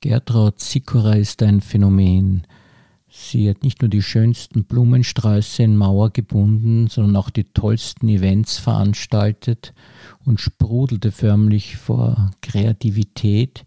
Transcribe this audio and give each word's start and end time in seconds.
Gertraud 0.00 0.60
Sikora 0.60 1.14
ist 1.14 1.42
ein 1.42 1.60
Phänomen. 1.60 2.46
Sie 3.08 3.50
hat 3.50 3.64
nicht 3.64 3.82
nur 3.82 3.88
die 3.88 4.02
schönsten 4.02 4.62
Blumensträuße 4.62 5.64
in 5.64 5.76
Mauer 5.76 6.10
gebunden, 6.10 6.86
sondern 6.86 7.16
auch 7.16 7.30
die 7.30 7.42
tollsten 7.42 8.08
Events 8.08 8.58
veranstaltet 8.58 9.74
und 10.24 10.40
sprudelte 10.40 11.10
förmlich 11.10 11.78
vor 11.78 12.30
Kreativität, 12.42 13.64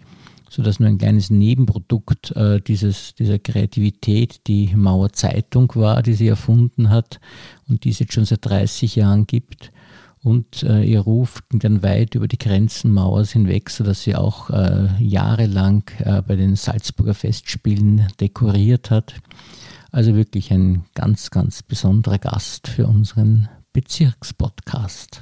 sodass 0.49 0.79
nur 0.79 0.87
ein 0.87 0.99
kleines 0.99 1.31
Nebenprodukt 1.31 2.31
äh, 2.31 2.61
dieses, 2.61 3.13
dieser 3.15 3.37
Kreativität 3.37 4.47
die 4.47 4.73
Mauer 4.73 5.11
Zeitung 5.11 5.69
war, 5.75 6.01
die 6.01 6.13
sie 6.13 6.29
erfunden 6.29 6.89
hat 6.89 7.19
und 7.67 7.83
die 7.83 7.89
es 7.89 7.99
jetzt 7.99 8.13
schon 8.13 8.25
seit 8.25 8.45
30 8.45 8.95
Jahren 8.95 9.27
gibt 9.27 9.73
und 10.23 10.63
äh, 10.63 10.83
ihr 10.83 10.99
Ruf 10.99 11.41
ging 11.49 11.59
dann 11.59 11.83
weit 11.83 12.15
über 12.15 12.27
die 12.27 12.37
Grenzen 12.37 12.91
Mauers 12.91 13.31
hinweg, 13.31 13.69
sodass 13.69 14.03
sie 14.03 14.15
auch 14.15 14.49
äh, 14.51 14.87
jahrelang 14.99 15.83
äh, 15.99 16.21
bei 16.21 16.35
den 16.35 16.55
Salzburger 16.55 17.15
Festspielen 17.15 18.07
dekoriert 18.19 18.91
hat. 18.91 19.15
Also 19.91 20.15
wirklich 20.15 20.51
ein 20.51 20.85
ganz, 20.93 21.31
ganz 21.31 21.63
besonderer 21.63 22.19
Gast 22.19 22.67
für 22.67 22.87
unseren 22.87 23.49
Bezirkspodcast. 23.73 25.21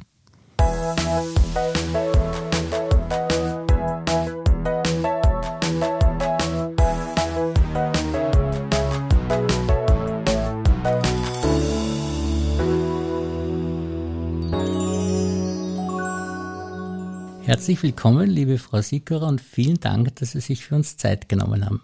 Herzlich 17.50 17.82
willkommen, 17.82 18.30
liebe 18.30 18.60
Frau 18.60 18.80
Sickerer, 18.80 19.28
und 19.28 19.42
vielen 19.42 19.80
Dank, 19.80 20.16
dass 20.18 20.34
Sie 20.34 20.40
sich 20.40 20.64
für 20.64 20.76
uns 20.76 20.98
Zeit 20.98 21.30
genommen 21.30 21.66
haben. 21.66 21.82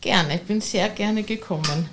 Gerne, 0.00 0.36
ich 0.36 0.44
bin 0.44 0.62
sehr 0.62 0.88
gerne 0.88 1.24
gekommen. 1.24 1.90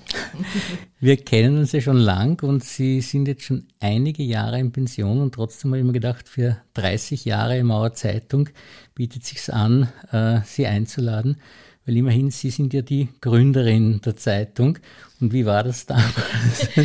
Wir 1.01 1.17
kennen 1.17 1.57
uns 1.57 1.73
ja 1.73 1.81
schon 1.81 1.97
lang 1.97 2.41
und 2.41 2.63
Sie 2.63 3.01
sind 3.01 3.27
jetzt 3.27 3.43
schon 3.43 3.67
einige 3.81 4.23
Jahre 4.23 4.61
in 4.61 4.71
Pension 4.71 5.19
und 5.19 5.35
trotzdem 5.35 5.71
habe 5.71 5.79
ich 5.79 5.85
mir 5.85 5.91
gedacht, 5.91 6.29
für 6.29 6.61
30 6.75 7.25
Jahre 7.25 7.61
Mauer 7.65 7.91
Zeitung 7.95 8.47
bietet 8.95 9.25
sich 9.25 9.53
an, 9.53 9.89
äh, 10.13 10.39
Sie 10.45 10.65
einzuladen 10.65 11.35
weil 11.85 11.97
immerhin 11.97 12.29
Sie 12.29 12.51
sind 12.51 12.73
ja 12.73 12.81
die 12.81 13.07
Gründerin 13.21 14.01
der 14.01 14.15
Zeitung. 14.15 14.77
Und 15.19 15.33
wie 15.33 15.45
war 15.45 15.63
das 15.63 15.85
damals? 15.85 16.69
ja, 16.75 16.83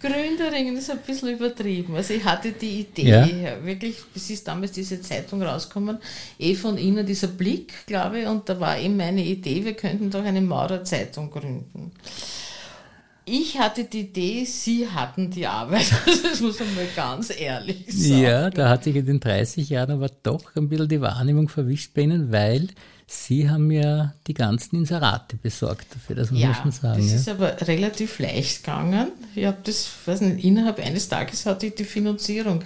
Gründerin 0.00 0.76
ist 0.76 0.90
ein 0.90 0.98
bisschen 1.06 1.30
übertrieben. 1.30 1.94
Also 1.94 2.14
ich 2.14 2.24
hatte 2.24 2.52
die 2.52 2.80
Idee, 2.80 3.08
ja. 3.08 3.64
wirklich, 3.64 3.96
es 4.14 4.30
ist 4.30 4.46
damals 4.48 4.72
diese 4.72 5.00
Zeitung 5.00 5.42
rausgekommen, 5.42 5.98
eh 6.38 6.54
von 6.54 6.78
Ihnen 6.78 7.06
dieser 7.06 7.28
Blick, 7.28 7.86
glaube 7.86 8.20
ich, 8.20 8.26
und 8.26 8.48
da 8.48 8.58
war 8.60 8.78
eben 8.78 8.96
meine 8.96 9.24
Idee, 9.24 9.64
wir 9.64 9.74
könnten 9.74 10.10
doch 10.10 10.24
eine 10.24 10.40
Maurerzeitung 10.40 11.30
gründen. 11.30 11.92
Ich 13.30 13.58
hatte 13.58 13.84
die 13.84 14.00
Idee, 14.00 14.44
Sie 14.44 14.88
hatten 14.88 15.30
die 15.30 15.46
Arbeit. 15.46 15.92
Das 16.22 16.40
muss 16.40 16.58
man 16.60 16.74
mal 16.74 16.86
ganz 16.94 17.30
ehrlich 17.36 17.84
sagen. 17.88 18.22
Ja, 18.22 18.50
da 18.50 18.68
hat 18.68 18.84
sich 18.84 18.96
in 18.96 19.06
den 19.06 19.20
30 19.20 19.68
Jahren 19.68 19.90
aber 19.90 20.08
doch 20.22 20.56
ein 20.56 20.68
bisschen 20.68 20.88
die 20.88 21.00
Wahrnehmung 21.00 21.48
verwischt 21.48 21.94
bei 21.94 22.02
Ihnen, 22.02 22.32
weil 22.32 22.68
Sie 23.10 23.48
haben 23.48 23.70
ja 23.70 24.12
die 24.26 24.34
ganzen 24.34 24.76
Inserate 24.76 25.36
besorgt 25.36 25.86
dafür, 25.94 26.16
das 26.16 26.30
muss 26.30 26.40
ja, 26.40 26.48
man 26.48 26.56
schon 26.56 26.72
sagen. 26.72 27.00
Das 27.00 27.10
ja. 27.10 27.16
ist 27.16 27.28
aber 27.30 27.58
relativ 27.66 28.18
leicht 28.18 28.62
gegangen. 28.62 29.08
Ich 29.34 29.46
habe 29.46 29.56
das, 29.64 29.88
weiß 30.04 30.20
nicht, 30.20 30.44
innerhalb 30.44 30.78
eines 30.78 31.08
Tages 31.08 31.46
hatte 31.46 31.66
ich 31.66 31.74
die 31.74 31.84
Finanzierung. 31.84 32.62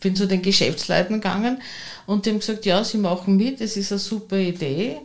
Bin 0.00 0.14
zu 0.14 0.26
den 0.26 0.42
Geschäftsleuten 0.42 1.16
gegangen 1.16 1.62
und 2.04 2.26
die 2.26 2.30
haben 2.30 2.40
gesagt, 2.40 2.66
ja, 2.66 2.84
sie 2.84 2.98
machen 2.98 3.38
mit, 3.38 3.62
das 3.62 3.78
ist 3.78 3.90
eine 3.90 3.98
super 3.98 4.36
Idee. 4.36 4.98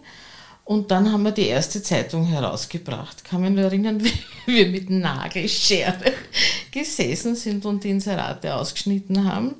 Und 0.71 0.89
dann 0.89 1.11
haben 1.11 1.23
wir 1.23 1.33
die 1.33 1.47
erste 1.47 1.83
Zeitung 1.83 2.27
herausgebracht. 2.27 3.25
Kann 3.25 3.41
mich 3.41 3.49
nur 3.51 3.65
erinnern, 3.65 4.01
wie 4.45 4.55
wir 4.55 4.67
mit 4.67 4.89
Nagelschere 4.89 6.13
gesessen 6.71 7.35
sind 7.35 7.65
und 7.65 7.83
die 7.83 7.89
Inserate 7.89 8.55
ausgeschnitten 8.55 9.29
haben. 9.29 9.55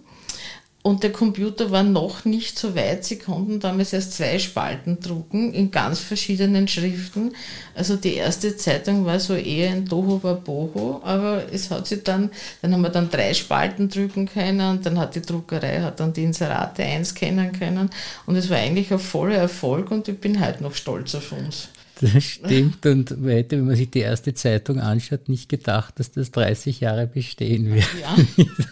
Und 0.83 1.03
der 1.03 1.11
Computer 1.11 1.69
war 1.69 1.83
noch 1.83 2.25
nicht 2.25 2.57
so 2.57 2.75
weit. 2.75 3.05
Sie 3.05 3.19
konnten 3.19 3.59
damals 3.59 3.93
erst 3.93 4.13
zwei 4.13 4.39
Spalten 4.39 4.99
drucken 4.99 5.53
in 5.53 5.69
ganz 5.69 5.99
verschiedenen 5.99 6.67
Schriften. 6.67 7.35
Also 7.75 7.97
die 7.97 8.15
erste 8.15 8.57
Zeitung 8.57 9.05
war 9.05 9.19
so 9.19 9.35
eher 9.35 9.71
ein 9.71 9.85
Boho, 9.85 11.01
aber 11.03 11.43
es 11.51 11.69
hat 11.69 11.85
sich 11.85 12.03
dann, 12.03 12.31
dann 12.63 12.73
haben 12.73 12.81
wir 12.81 12.89
dann 12.89 13.11
drei 13.11 13.35
Spalten 13.35 13.89
drucken 13.89 14.27
können 14.27 14.71
und 14.71 14.85
dann 14.85 14.97
hat 14.97 15.13
die 15.13 15.21
Druckerei, 15.21 15.81
hat 15.81 15.99
dann 15.99 16.13
die 16.13 16.23
Inserate 16.23 16.83
einscannen 16.83 17.51
können 17.51 17.91
und 18.25 18.35
es 18.35 18.49
war 18.49 18.57
eigentlich 18.57 18.91
ein 18.91 18.99
voller 18.99 19.35
Erfolg 19.35 19.91
und 19.91 20.07
ich 20.07 20.19
bin 20.19 20.43
heute 20.43 20.63
noch 20.63 20.73
stolz 20.73 21.13
auf 21.13 21.31
uns. 21.31 21.69
Das 22.01 22.23
stimmt 22.23 22.85
und 22.85 23.21
man 23.21 23.29
hätte, 23.31 23.57
wenn 23.57 23.67
man 23.67 23.75
sich 23.75 23.89
die 23.89 23.99
erste 23.99 24.33
Zeitung 24.33 24.79
anschaut, 24.79 25.29
nicht 25.29 25.49
gedacht, 25.49 25.99
dass 25.99 26.11
das 26.11 26.31
30 26.31 26.79
Jahre 26.79 27.07
bestehen 27.07 27.73
wird. 27.73 27.87
Ja, 28.01 28.15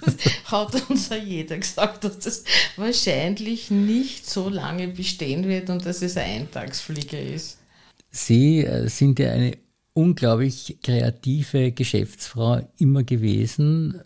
das 0.05 0.51
hat 0.51 0.89
uns 0.89 1.09
ja 1.09 1.17
jeder 1.17 1.57
gesagt, 1.57 2.03
dass 2.03 2.19
das 2.19 2.43
wahrscheinlich 2.75 3.71
nicht 3.71 4.29
so 4.29 4.49
lange 4.49 4.87
bestehen 4.87 5.47
wird 5.47 5.69
und 5.69 5.85
dass 5.85 6.01
es 6.01 6.17
ein 6.17 6.41
Eintagsflieger 6.41 7.21
ist. 7.21 7.59
Sie 8.11 8.65
äh, 8.65 8.87
sind 8.87 9.19
ja 9.19 9.31
eine 9.31 9.57
unglaublich 9.93 10.77
kreative 10.81 11.71
Geschäftsfrau 11.71 12.67
immer 12.77 13.03
gewesen 13.03 14.01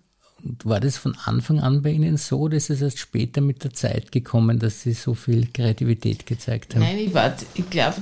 war 0.64 0.80
das 0.82 0.98
von 0.98 1.18
Anfang 1.24 1.60
an 1.60 1.82
bei 1.82 1.92
Ihnen 1.92 2.18
so 2.18 2.48
ist 2.48 2.70
es 2.70 2.82
erst 2.82 3.00
später 3.00 3.40
mit 3.40 3.64
der 3.64 3.74
Zeit 3.74 4.12
gekommen, 4.12 4.60
dass 4.60 4.82
Sie 4.82 4.94
so 4.94 5.14
viel 5.14 5.48
Kreativität 5.54 6.26
gezeigt 6.26 6.76
haben? 6.76 6.82
Nein, 6.82 6.98
ich, 6.98 7.12
ich 7.54 7.70
glaube, 7.70 7.96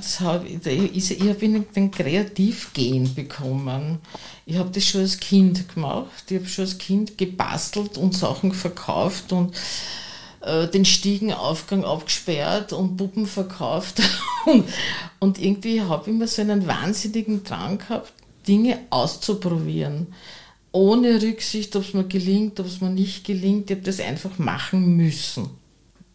ich, 0.92 1.10
ich 1.10 1.28
habe 1.28 1.64
den 1.74 1.90
Kreativgehen 1.90 3.14
bekommen. 3.14 3.98
Ich 4.44 4.56
habe 4.56 4.70
das 4.70 4.84
schon 4.84 5.02
als 5.02 5.20
Kind 5.20 5.72
gemacht. 5.72 6.24
Ich 6.30 6.36
habe 6.36 6.46
schon 6.46 6.64
als 6.64 6.78
Kind 6.78 7.16
gebastelt 7.16 7.96
und 7.96 8.14
Sachen 8.14 8.52
verkauft 8.52 9.32
und 9.32 9.54
äh, 10.40 10.66
den 10.66 10.84
Stiegenaufgang 10.84 11.84
abgesperrt 11.84 12.72
und 12.72 12.96
Puppen 12.96 13.26
verkauft. 13.26 14.02
und, 14.46 14.64
und 15.20 15.38
irgendwie 15.38 15.80
habe 15.80 16.02
ich 16.02 16.08
immer 16.08 16.26
so 16.26 16.42
einen 16.42 16.66
wahnsinnigen 16.66 17.44
Drang 17.44 17.78
gehabt, 17.78 18.12
Dinge 18.48 18.78
auszuprobieren 18.90 20.08
ohne 20.72 21.22
Rücksicht, 21.22 21.76
ob 21.76 21.82
es 21.82 21.94
mir 21.94 22.04
gelingt, 22.04 22.58
ob 22.58 22.66
es 22.66 22.80
mir 22.80 22.90
nicht 22.90 23.24
gelingt. 23.24 23.70
Ich 23.70 23.76
habe 23.76 23.84
das 23.84 24.00
einfach 24.00 24.38
machen 24.38 24.96
müssen. 24.96 25.50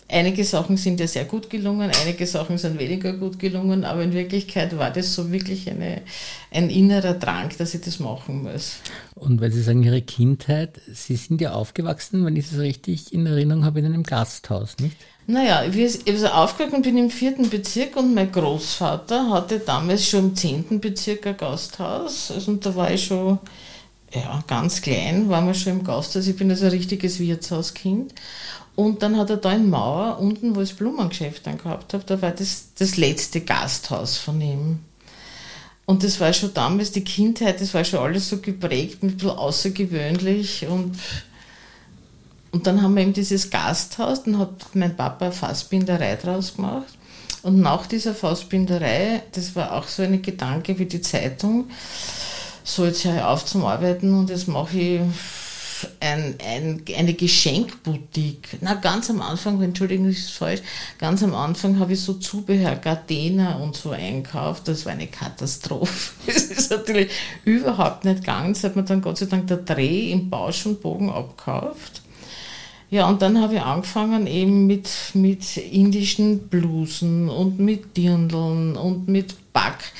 Einige 0.09 0.45
Sachen 0.45 0.77
sind 0.77 1.01
ja 1.01 1.07
sehr 1.07 1.25
gut 1.25 1.49
gelungen, 1.49 1.91
einige 2.01 2.25
Sachen 2.25 2.57
sind 2.57 2.79
weniger 2.79 3.11
gut 3.11 3.39
gelungen, 3.39 3.83
aber 3.83 4.03
in 4.03 4.13
Wirklichkeit 4.13 4.77
war 4.77 4.89
das 4.89 5.13
so 5.13 5.33
wirklich 5.33 5.69
eine, 5.69 6.01
ein 6.49 6.69
innerer 6.69 7.13
Drang, 7.13 7.49
dass 7.57 7.73
ich 7.73 7.81
das 7.81 7.99
machen 7.99 8.43
muss. 8.43 8.77
Und 9.15 9.41
weil 9.41 9.51
Sie 9.51 9.61
sagen, 9.61 9.83
Ihre 9.83 10.01
Kindheit, 10.01 10.79
Sie 10.89 11.17
sind 11.17 11.41
ja 11.41 11.51
aufgewachsen, 11.51 12.25
wenn 12.25 12.37
ich 12.37 12.49
das 12.49 12.59
richtig 12.59 13.11
in 13.11 13.25
Erinnerung 13.25 13.65
habe, 13.65 13.79
in 13.79 13.85
einem 13.85 14.03
Gasthaus, 14.03 14.77
nicht? 14.79 14.95
Naja, 15.29 15.65
ich 15.65 16.07
also 16.07 16.27
aufgewachsen 16.27 16.83
bin 16.83 16.97
im 16.97 17.09
vierten 17.09 17.49
Bezirk 17.49 17.97
und 17.97 18.13
mein 18.13 18.31
Großvater 18.31 19.29
hatte 19.29 19.59
damals 19.59 20.07
schon 20.07 20.29
im 20.29 20.35
zehnten 20.37 20.79
Bezirk 20.79 21.27
ein 21.27 21.35
Gasthaus. 21.35 22.31
Also, 22.31 22.51
und 22.51 22.65
da 22.65 22.73
war 22.73 22.91
ich 22.91 23.03
schon 23.03 23.39
ja, 24.13 24.43
ganz 24.47 24.81
klein 24.81 25.29
waren 25.29 25.47
wir 25.47 25.53
schon 25.53 25.79
im 25.79 25.83
Gasthaus. 25.83 26.27
Ich 26.27 26.37
bin 26.37 26.49
also 26.49 26.65
ein 26.65 26.71
richtiges 26.71 27.19
Wirtshauskind. 27.19 28.13
Und 28.75 29.01
dann 29.01 29.17
hat 29.17 29.31
er 29.31 29.37
da 29.37 29.53
in 29.53 29.69
Mauer, 29.69 30.19
unten, 30.19 30.55
wo 30.55 30.61
ich 30.61 30.69
das 30.69 30.77
Blumengeschäft 30.77 31.47
dann 31.47 31.57
gehabt 31.57 31.93
habe, 31.93 32.03
da 32.05 32.21
war 32.21 32.31
das 32.31 32.73
das 32.77 32.95
letzte 32.95 33.41
Gasthaus 33.41 34.17
von 34.17 34.39
ihm. 34.39 34.79
Und 35.87 36.03
das 36.03 36.19
war 36.19 36.31
schon 36.31 36.53
damals 36.53 36.91
die 36.91 37.03
Kindheit, 37.03 37.59
das 37.59 37.73
war 37.73 37.83
schon 37.83 38.01
alles 38.01 38.29
so 38.29 38.37
geprägt, 38.37 39.01
ein 39.01 39.15
bisschen 39.15 39.31
außergewöhnlich. 39.31 40.67
Und, 40.67 40.95
und 42.51 42.67
dann 42.67 42.81
haben 42.81 42.95
wir 42.95 43.01
eben 43.01 43.13
dieses 43.13 43.49
Gasthaus, 43.49 44.23
dann 44.23 44.37
hat 44.37 44.75
mein 44.75 44.95
Papa 44.95 45.25
eine 45.25 45.33
Fassbinderei 45.33 46.15
draus 46.17 46.55
gemacht. 46.55 46.97
Und 47.41 47.61
nach 47.61 47.87
dieser 47.87 48.13
Fassbinderei, 48.13 49.23
das 49.31 49.55
war 49.55 49.73
auch 49.73 49.87
so 49.87 50.03
ein 50.03 50.21
Gedanke 50.21 50.77
wie 50.77 50.85
die 50.85 51.01
Zeitung, 51.01 51.69
so 52.67 52.85
jetzt 52.85 53.05
höre 53.05 53.15
ich 53.15 53.21
auf 53.21 53.45
zum 53.45 53.65
Arbeiten 53.65 54.13
und 54.13 54.29
jetzt 54.29 54.47
mache 54.47 54.77
ich 54.77 55.01
ein, 55.99 56.35
ein, 56.45 56.83
eine 56.95 57.13
Geschenkboutique. 57.13 58.57
Na, 58.61 58.73
ganz 58.73 59.09
am 59.09 59.21
Anfang, 59.21 59.61
Entschuldigung, 59.61 60.07
das 60.07 60.17
ist 60.17 60.31
falsch, 60.31 60.61
ganz 60.97 61.23
am 61.23 61.33
Anfang 61.33 61.79
habe 61.79 61.93
ich 61.93 62.01
so 62.01 62.15
Zubehör, 62.15 62.75
Gardena 62.75 63.55
und 63.57 63.75
so 63.75 63.91
einkauft. 63.91 64.67
Das 64.67 64.85
war 64.85 64.93
eine 64.93 65.07
Katastrophe. 65.07 66.13
Das 66.25 66.43
ist 66.43 66.71
natürlich 66.71 67.09
überhaupt 67.45 68.03
nicht 68.03 68.19
gegangen. 68.19 68.53
Das 68.53 68.63
hat 68.63 68.75
mir 68.75 68.83
dann 68.83 69.01
Gott 69.01 69.17
sei 69.17 69.27
Dank 69.27 69.47
der 69.47 69.57
Dreh 69.57 70.11
im 70.11 70.29
Bausch 70.29 70.65
und 70.65 70.81
Bogen 70.81 71.09
abgekauft. 71.09 72.01
Ja, 72.89 73.07
und 73.07 73.21
dann 73.21 73.41
habe 73.41 73.55
ich 73.55 73.61
angefangen 73.61 74.27
eben 74.27 74.65
mit, 74.65 74.89
mit 75.13 75.57
indischen 75.57 76.47
Blusen 76.47 77.29
und 77.29 77.59
mit 77.59 77.95
Dirndeln 77.95 78.75
und 78.75 79.07
mit 79.07 79.35
Back 79.53 79.91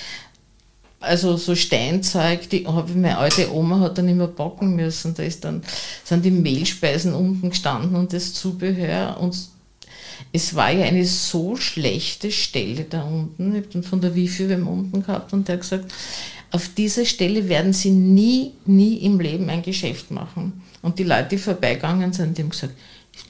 also 0.99 1.37
so 1.37 1.55
Steinzeug, 1.55 2.49
die 2.49 2.65
habe 2.65 2.93
meine 2.93 3.17
alte 3.17 3.53
Oma 3.53 3.79
hat 3.79 3.97
dann 3.97 4.09
immer 4.09 4.27
backen 4.27 4.75
müssen. 4.75 5.13
Da 5.13 5.23
ist 5.23 5.43
dann, 5.43 5.63
sind 6.03 6.25
die 6.25 6.31
Mehlspeisen 6.31 7.13
unten 7.13 7.49
gestanden 7.49 7.95
und 7.95 8.13
das 8.13 8.33
Zubehör. 8.33 9.17
Und 9.19 9.37
es 10.33 10.55
war 10.55 10.71
ja 10.71 10.85
eine 10.85 11.05
so 11.05 11.55
schlechte 11.55 12.31
Stelle 12.31 12.85
da 12.85 13.03
unten. 13.03 13.51
Ich 13.51 13.63
habe 13.63 13.73
dann 13.73 13.83
von 13.83 14.01
der 14.01 14.15
Wifi 14.15 14.47
beim 14.47 14.67
unten 14.67 15.03
gehabt 15.03 15.33
und 15.33 15.47
der 15.47 15.55
hat 15.55 15.61
gesagt, 15.61 15.93
auf 16.51 16.69
dieser 16.75 17.05
Stelle 17.05 17.49
werden 17.49 17.73
sie 17.73 17.91
nie, 17.91 18.53
nie 18.65 18.97
im 18.97 19.19
Leben 19.19 19.49
ein 19.49 19.61
Geschäft 19.61 20.11
machen. 20.11 20.63
Und 20.81 20.97
die 20.97 21.03
Leute, 21.03 21.29
die 21.31 21.37
vorbeigegangen 21.37 22.13
sind, 22.13 22.37
die 22.37 22.43
haben 22.43 22.49
gesagt, 22.49 22.73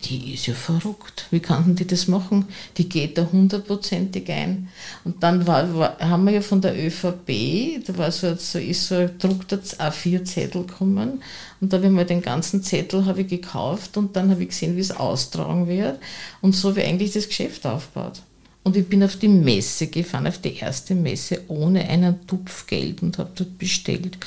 die 0.04 0.34
ist 0.34 0.48
ja 0.48 0.54
verrückt. 0.54 1.26
Wie 1.32 1.40
kann 1.40 1.76
die 1.76 1.88
das 1.88 2.08
machen? 2.08 2.46
Die 2.78 2.88
geht 2.88 3.18
da 3.18 3.28
hundertprozentig 3.32 4.30
ein. 4.30 4.70
Und 5.04 5.24
dann 5.24 5.48
war, 5.48 5.76
war, 5.76 6.00
haben 6.00 6.26
wir 6.26 6.34
ja 6.34 6.42
von 6.42 6.62
der 6.62 6.76
ÖVP, 6.78 7.86
da 7.86 7.98
war 7.98 8.12
so, 8.12 8.36
so 8.36 8.60
ist 8.60 8.88
so 8.88 8.96
ein 8.96 9.18
druckter 9.18 9.58
A4-Zettel 9.58 10.66
gekommen. 10.66 11.24
Und 11.60 11.74
da 11.74 11.78
habe 11.78 11.88
ich 11.88 11.94
mal 11.94 12.06
den 12.06 12.22
ganzen 12.22 12.64
Zettel 12.64 13.06
habe 13.06 13.22
ich 13.22 13.28
gekauft 13.28 13.98
und 13.98 14.16
dann 14.16 14.30
habe 14.30 14.44
ich 14.44 14.50
gesehen, 14.50 14.76
wie 14.76 14.82
es 14.82 14.92
austragen 14.92 15.68
wird. 15.68 16.00
Und 16.42 16.56
so 16.56 16.76
wie 16.76 16.84
eigentlich 16.84 17.14
das 17.14 17.28
Geschäft 17.28 17.66
aufbaut. 17.66 18.22
Und 18.64 18.76
ich 18.76 18.88
bin 18.88 19.04
auf 19.04 19.16
die 19.16 19.30
Messe 19.30 19.88
gefahren, 19.88 20.28
auf 20.28 20.40
die 20.40 20.56
erste 20.58 20.94
Messe, 20.94 21.42
ohne 21.48 21.88
einen 21.88 22.28
Tupf 22.28 22.68
Geld 22.68 23.02
und 23.02 23.18
habe 23.18 23.32
dort 23.34 23.58
bestellt. 23.58 24.18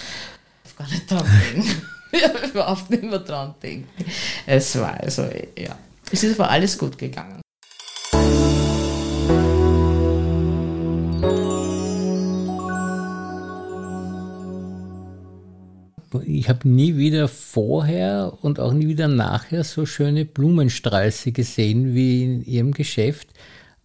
Ich 0.64 0.76
gar 0.76 0.88
nicht 0.88 1.10
dran 1.10 1.26
ich 1.26 1.68
habe 1.68 1.99
überhaupt 2.52 2.90
nicht 2.90 3.02
mehr 3.02 3.18
dran 3.18 3.54
denken. 3.62 3.88
Es 4.46 4.78
war 4.78 5.00
also, 5.00 5.22
ja. 5.56 5.78
Es 6.12 6.24
ist 6.24 6.38
aber 6.38 6.50
alles 6.50 6.76
gut 6.76 6.98
gegangen. 6.98 7.40
Ich 16.24 16.48
habe 16.48 16.68
nie 16.68 16.96
wieder 16.96 17.28
vorher 17.28 18.32
und 18.40 18.58
auch 18.58 18.72
nie 18.72 18.88
wieder 18.88 19.06
nachher 19.06 19.62
so 19.62 19.86
schöne 19.86 20.24
Blumensträuße 20.24 21.30
gesehen 21.30 21.94
wie 21.94 22.24
in 22.24 22.44
Ihrem 22.44 22.72
Geschäft. 22.72 23.28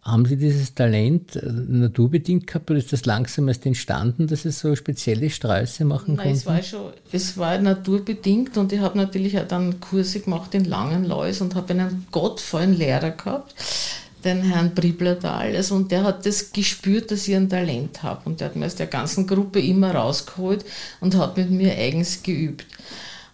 Haben 0.06 0.26
Sie 0.26 0.38
dieses 0.38 0.76
Talent 0.76 1.36
äh, 1.36 1.50
naturbedingt 1.50 2.46
gehabt 2.46 2.70
oder 2.70 2.78
ist 2.78 2.94
das 2.94 3.06
langsam 3.06 3.48
erst 3.48 3.66
entstanden, 3.66 4.28
dass 4.28 4.44
Sie 4.44 4.52
so 4.52 4.76
spezielle 4.76 5.32
Sträuße 5.32 5.84
machen 5.84 6.14
Nein, 6.16 6.26
konnten? 6.26 6.38
es 6.38 6.46
war 6.46 6.62
schon, 6.62 6.94
es 7.12 7.38
war 7.38 7.58
naturbedingt 7.58 8.56
und 8.56 8.72
ich 8.72 8.80
habe 8.82 9.00
natürlich 9.00 9.40
auch 9.40 9.48
dann 9.48 9.80
Kurse 9.80 10.20
gemacht 10.20 10.54
in 10.54 10.66
Langenlois 10.66 11.42
und 11.42 11.56
habe 11.56 11.74
einen 11.74 12.06
gottvollen 12.12 12.78
Lehrer 12.78 13.12
gehabt, 13.12 13.56
den 14.24 14.44
Herrn 14.44 14.76
Briblertal, 14.76 15.56
also, 15.56 15.74
und 15.74 15.92
der 15.92 16.04
hat 16.04 16.24
das 16.28 16.52
gespürt, 16.52 17.10
dass 17.10 17.28
ich 17.28 17.36
ein 17.36 17.50
Talent 17.50 18.04
habe 18.04 18.22
und 18.26 18.40
der 18.42 18.50
hat 18.50 18.56
mir 18.56 18.68
aus 18.68 18.76
der 18.76 18.88
ganzen 18.88 19.26
Gruppe 19.26 19.60
immer 19.60 19.96
rausgeholt 19.96 20.66
und 21.02 21.16
hat 21.16 21.36
mit 21.36 21.50
mir 21.50 21.74
eigens 21.74 22.22
geübt. 22.22 22.68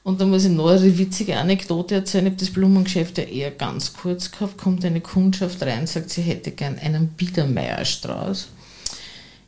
Und 0.04 0.20
da 0.20 0.26
muss 0.26 0.46
ich 0.46 0.52
noch 0.52 0.70
eine 0.70 0.98
witzige 0.98 1.38
Anekdote 1.38 1.96
erzählen. 1.96 2.26
Ich 2.26 2.32
habe 2.32 2.40
das 2.40 2.50
Blumengeschäft 2.52 3.18
ja 3.20 3.24
eher 3.26 3.52
ganz 3.52 3.94
kurz 3.94 4.32
gehabt. 4.32 4.58
Kommt 4.58 4.84
eine 4.84 5.02
Kundschaft 5.02 5.62
rein, 5.62 5.86
sagt, 5.86 6.10
sie 6.10 6.24
hätte 6.24 6.52
gern 6.52 6.80
einen 6.80 7.10
Biedermeierstrauß. 7.10 8.48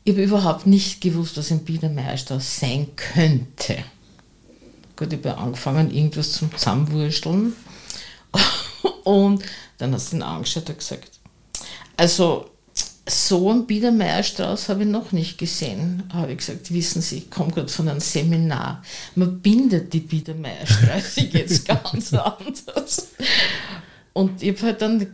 Ich 0.04 0.14
habe 0.14 0.24
überhaupt 0.24 0.68
nicht 0.68 1.02
gewusst, 1.02 1.38
was 1.38 1.52
ein 1.52 1.64
Biedermeierstrauß 1.64 2.60
sein 2.60 2.88
könnte. 2.96 3.78
Gut, 4.96 5.12
ich 5.12 5.20
habe 5.26 5.38
angefangen, 5.38 5.90
irgendwas 5.90 6.34
zum 6.34 6.52
Zusammenwursteln. 6.56 7.54
Und 9.04 9.44
dann 9.80 9.94
hat 9.94 10.02
sie 10.02 10.18
ihn 10.18 10.22
angeschaut 10.22 10.70
und 10.70 10.78
gesagt, 10.78 11.12
also 11.98 12.50
so 13.08 13.50
einen 13.50 13.66
Biedermeierstrauß 13.66 14.70
habe 14.70 14.84
ich 14.84 14.90
noch 14.90 15.12
nicht 15.12 15.38
gesehen, 15.38 16.04
habe 16.14 16.32
ich 16.32 16.38
gesagt. 16.38 16.74
Wissen 16.74 17.02
Sie, 17.02 17.18
ich 17.18 17.30
komme 17.30 17.52
gerade 17.52 17.68
von 17.68 17.90
einem 17.90 18.00
Seminar. 18.00 18.82
Man 19.16 19.40
bindet 19.42 19.92
die 19.92 20.00
Biedermeiersträuße 20.00 21.22
jetzt 21.34 21.68
ganz 21.68 22.14
anders. 22.14 23.10
Und 24.14 24.42
ich 24.42 24.52
habe 24.52 24.68
halt 24.68 24.82
dann, 24.82 25.08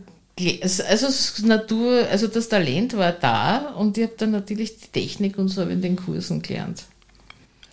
also 0.62 0.82
das 1.06 1.42
Natur, 1.42 2.06
also 2.10 2.28
das 2.28 2.48
Talent 2.48 2.96
war 2.96 3.12
da 3.12 3.70
und 3.70 3.98
ich 3.98 4.04
habe 4.04 4.14
dann 4.16 4.30
natürlich 4.30 4.78
die 4.78 4.88
Technik 4.88 5.36
und 5.36 5.48
so 5.48 5.62
in 5.62 5.82
den 5.82 5.96
Kursen 5.96 6.42
gelernt. 6.42 6.84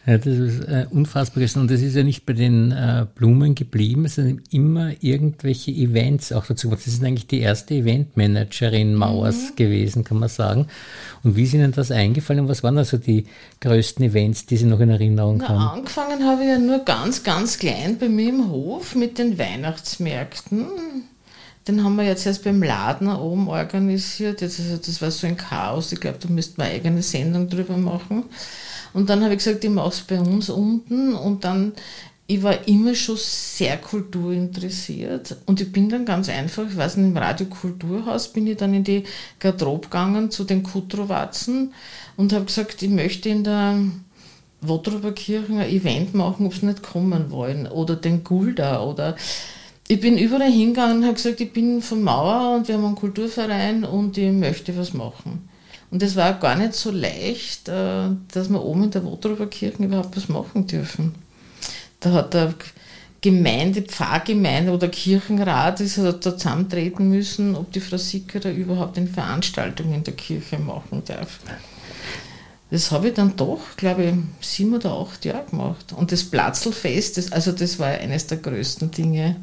Ja, 0.07 0.17
das 0.17 0.25
ist 0.25 0.61
äh, 0.61 0.85
unfassbar. 0.89 1.43
Und 1.55 1.69
das 1.69 1.81
ist 1.81 1.97
ja 1.97 2.01
nicht 2.01 2.25
bei 2.25 2.31
den 2.31 2.71
äh, 2.71 3.05
Blumen 3.13 3.55
geblieben, 3.55 4.05
es 4.05 4.15
sind 4.15 4.41
immer 4.53 4.91
irgendwelche 5.01 5.71
Events 5.71 6.31
auch 6.31 6.45
dazu. 6.45 6.69
Das 6.69 6.87
ist 6.87 7.03
eigentlich 7.03 7.27
die 7.27 7.41
erste 7.41 7.73
Eventmanagerin 7.73 8.95
Mauers 8.95 9.51
mhm. 9.51 9.55
gewesen, 9.57 10.03
kann 10.05 10.19
man 10.19 10.29
sagen. 10.29 10.67
Und 11.23 11.35
wie 11.35 11.43
ist 11.43 11.53
Ihnen 11.53 11.73
das 11.73 11.91
eingefallen 11.91 12.39
und 12.39 12.47
was 12.47 12.63
waren 12.63 12.77
also 12.77 12.97
die 12.97 13.25
größten 13.59 14.05
Events, 14.05 14.45
die 14.45 14.55
Sie 14.55 14.65
noch 14.65 14.79
in 14.79 14.91
Erinnerung 14.91 15.39
Na, 15.39 15.49
haben? 15.49 15.79
Angefangen 15.79 16.23
habe 16.23 16.43
ich 16.43 16.49
ja 16.51 16.57
nur 16.57 16.85
ganz, 16.85 17.23
ganz 17.23 17.59
klein 17.59 17.97
bei 17.99 18.07
mir 18.07 18.29
im 18.29 18.49
Hof 18.49 18.95
mit 18.95 19.17
den 19.17 19.37
Weihnachtsmärkten. 19.37 20.67
Den 21.67 21.83
haben 21.83 21.97
wir 21.97 22.05
jetzt 22.05 22.25
erst 22.25 22.45
beim 22.45 22.63
Laden 22.63 23.09
oben 23.09 23.49
organisiert. 23.49 24.39
Jetzt, 24.39 24.61
also 24.61 24.77
das 24.77 25.01
war 25.01 25.11
so 25.11 25.27
ein 25.27 25.35
Chaos. 25.35 25.91
Ich 25.91 25.99
glaube, 25.99 26.17
da 26.21 26.29
müsste 26.29 26.59
man 26.61 26.67
eine 26.67 26.75
eigene 26.75 27.01
Sendung 27.01 27.49
drüber 27.49 27.75
machen. 27.75 28.23
Und 28.93 29.09
dann 29.09 29.23
habe 29.23 29.33
ich 29.33 29.39
gesagt, 29.39 29.63
ich 29.63 29.69
mache 29.69 29.89
es 29.89 30.01
bei 30.01 30.19
uns 30.19 30.49
unten. 30.49 31.13
Und 31.13 31.43
dann, 31.43 31.73
ich 32.27 32.43
war 32.43 32.67
immer 32.67 32.95
schon 32.95 33.17
sehr 33.17 33.77
kulturinteressiert. 33.77 35.37
Und 35.45 35.61
ich 35.61 35.71
bin 35.71 35.89
dann 35.89 36.05
ganz 36.05 36.29
einfach, 36.29 36.65
ich 36.69 36.77
weiß 36.77 36.97
nicht, 36.97 37.09
im 37.09 37.17
Radiokulturhaus 37.17 38.29
bin 38.33 38.47
ich 38.47 38.57
dann 38.57 38.73
in 38.73 38.83
die 38.83 39.03
Garderobe 39.39 39.87
gegangen 39.87 40.31
zu 40.31 40.43
den 40.43 40.63
Kutrowatzen 40.63 41.73
und 42.17 42.33
habe 42.33 42.45
gesagt, 42.45 42.81
ich 42.81 42.89
möchte 42.89 43.29
in 43.29 43.43
der 43.43 43.81
Kirchen 45.15 45.59
ein 45.59 45.69
Event 45.69 46.13
machen, 46.13 46.45
ob 46.45 46.53
sie 46.53 46.65
nicht 46.65 46.83
kommen 46.83 47.31
wollen. 47.31 47.67
Oder 47.67 47.95
den 47.95 48.23
Gulda. 48.23 48.83
Oder 48.83 49.15
ich 49.87 50.01
bin 50.01 50.17
überall 50.17 50.51
hingegangen 50.51 50.97
und 50.97 51.03
habe 51.05 51.13
gesagt, 51.13 51.39
ich 51.39 51.53
bin 51.53 51.81
von 51.81 52.03
Mauer 52.03 52.57
und 52.57 52.67
wir 52.67 52.75
haben 52.75 52.85
einen 52.85 52.95
Kulturverein 52.95 53.85
und 53.85 54.17
ich 54.17 54.31
möchte 54.31 54.75
was 54.77 54.93
machen. 54.93 55.47
Und 55.89 56.03
es 56.03 56.15
war 56.15 56.33
gar 56.33 56.55
nicht 56.55 56.73
so 56.73 56.91
leicht, 56.91 57.69
äh, 57.69 58.09
dass 58.33 58.49
wir 58.49 58.61
oben 58.61 58.85
in 58.85 58.91
der 58.91 59.03
Wotrober 59.03 59.47
Kirche 59.47 59.83
überhaupt 59.83 60.17
was 60.17 60.27
machen 60.27 60.67
dürfen. 60.67 61.15
Da 61.99 62.11
hat 62.11 62.33
der 62.33 62.53
Gemeinde, 63.21 63.81
Pfarrgemeinde 63.81 64.71
oder 64.71 64.89
Kirchenrat 64.89 65.81
ist 65.81 65.97
da 65.97 66.19
zusammentreten 66.19 67.09
müssen, 67.09 67.55
ob 67.55 67.71
die 67.71 67.79
Frau 67.79 67.97
Sickerer 67.97 68.51
überhaupt 68.51 68.97
eine 68.97 69.07
Veranstaltung 69.07 69.93
in 69.93 70.03
der 70.03 70.13
Kirche 70.13 70.59
machen 70.59 71.01
darf. 71.05 71.39
Das 72.69 72.91
habe 72.91 73.07
ich 73.07 73.13
dann 73.13 73.35
doch, 73.35 73.61
glaube 73.77 74.03
ich, 74.03 74.13
sieben 74.45 74.75
oder 74.75 74.91
acht 74.91 75.23
Jahre 75.25 75.45
gemacht. 75.49 75.93
Und 75.93 76.11
das 76.11 76.25
Platzelfest, 76.25 77.17
das, 77.17 77.31
also 77.31 77.53
das 77.53 77.79
war 77.79 77.87
eines 77.87 78.27
der 78.27 78.37
größten 78.37 78.91
Dinge, 78.91 79.37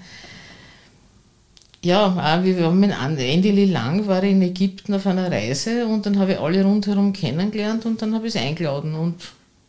ja, 1.84 2.42
wir 2.42 2.64
haben 2.64 2.80
mit 2.80 2.92
Ende 2.92 3.64
Lang 3.66 4.06
war 4.06 4.22
in 4.22 4.42
Ägypten 4.42 4.94
auf 4.94 5.06
einer 5.06 5.30
Reise 5.30 5.86
und 5.86 6.06
dann 6.06 6.18
habe 6.18 6.32
ich 6.32 6.40
alle 6.40 6.64
rundherum 6.64 7.12
kennengelernt 7.12 7.84
und 7.86 8.00
dann 8.00 8.14
habe 8.14 8.26
ich 8.26 8.34
es 8.34 8.40
eingeladen 8.40 8.94
und 8.94 9.16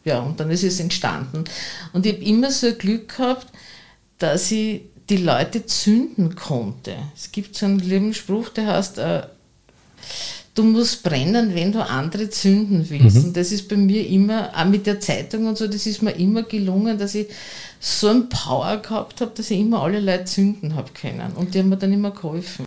ja, 0.06 0.20
und 0.20 0.40
dann 0.40 0.52
ist 0.52 0.64
es 0.64 0.80
entstanden. 0.80 1.44
Und 1.92 2.06
ich 2.06 2.14
habe 2.14 2.24
immer 2.24 2.52
so 2.52 2.72
Glück 2.74 3.18
gehabt, 3.18 3.48
dass 4.20 4.52
ich 4.52 4.82
die 5.10 5.18
Leute 5.18 5.66
zünden 5.66 6.36
konnte. 6.36 6.96
Es 7.16 7.32
gibt 7.32 7.56
so 7.56 7.66
einen 7.66 7.80
lieben 7.80 8.14
Spruch, 8.14 8.50
der 8.50 8.68
heißt, 8.68 8.98
äh, 9.00 9.24
du 10.56 10.64
musst 10.64 11.04
brennen, 11.04 11.54
wenn 11.54 11.72
du 11.72 11.86
andere 11.86 12.30
zünden 12.30 12.90
willst. 12.90 13.18
Mhm. 13.18 13.26
Und 13.26 13.38
das 13.38 13.52
ist 13.52 13.68
bei 13.68 13.76
mir 13.76 14.08
immer, 14.08 14.50
auch 14.56 14.66
mit 14.66 14.88
der 14.88 15.00
Zeitung 15.00 15.48
und 15.48 15.58
so, 15.58 15.68
das 15.68 15.86
ist 15.86 16.02
mir 16.02 16.14
immer 16.14 16.44
gelungen, 16.44 16.98
dass 16.98 17.14
ich 17.14 17.28
so 17.80 18.08
ein 18.08 18.30
Power 18.30 18.78
gehabt 18.78 19.22
habe, 19.22 19.32
dass 19.36 19.52
ich 19.52 19.60
immer 19.60 19.84
alle 19.84 20.00
Leute 20.00 20.26
zünden 20.26 20.76
habe 20.76 20.92
können. 20.94 21.34
Und 21.36 21.54
die 21.54 21.60
haben 21.60 21.70
mir 21.70 21.78
dann 21.78 21.94
immer 21.94 22.12
geholfen. 22.12 22.66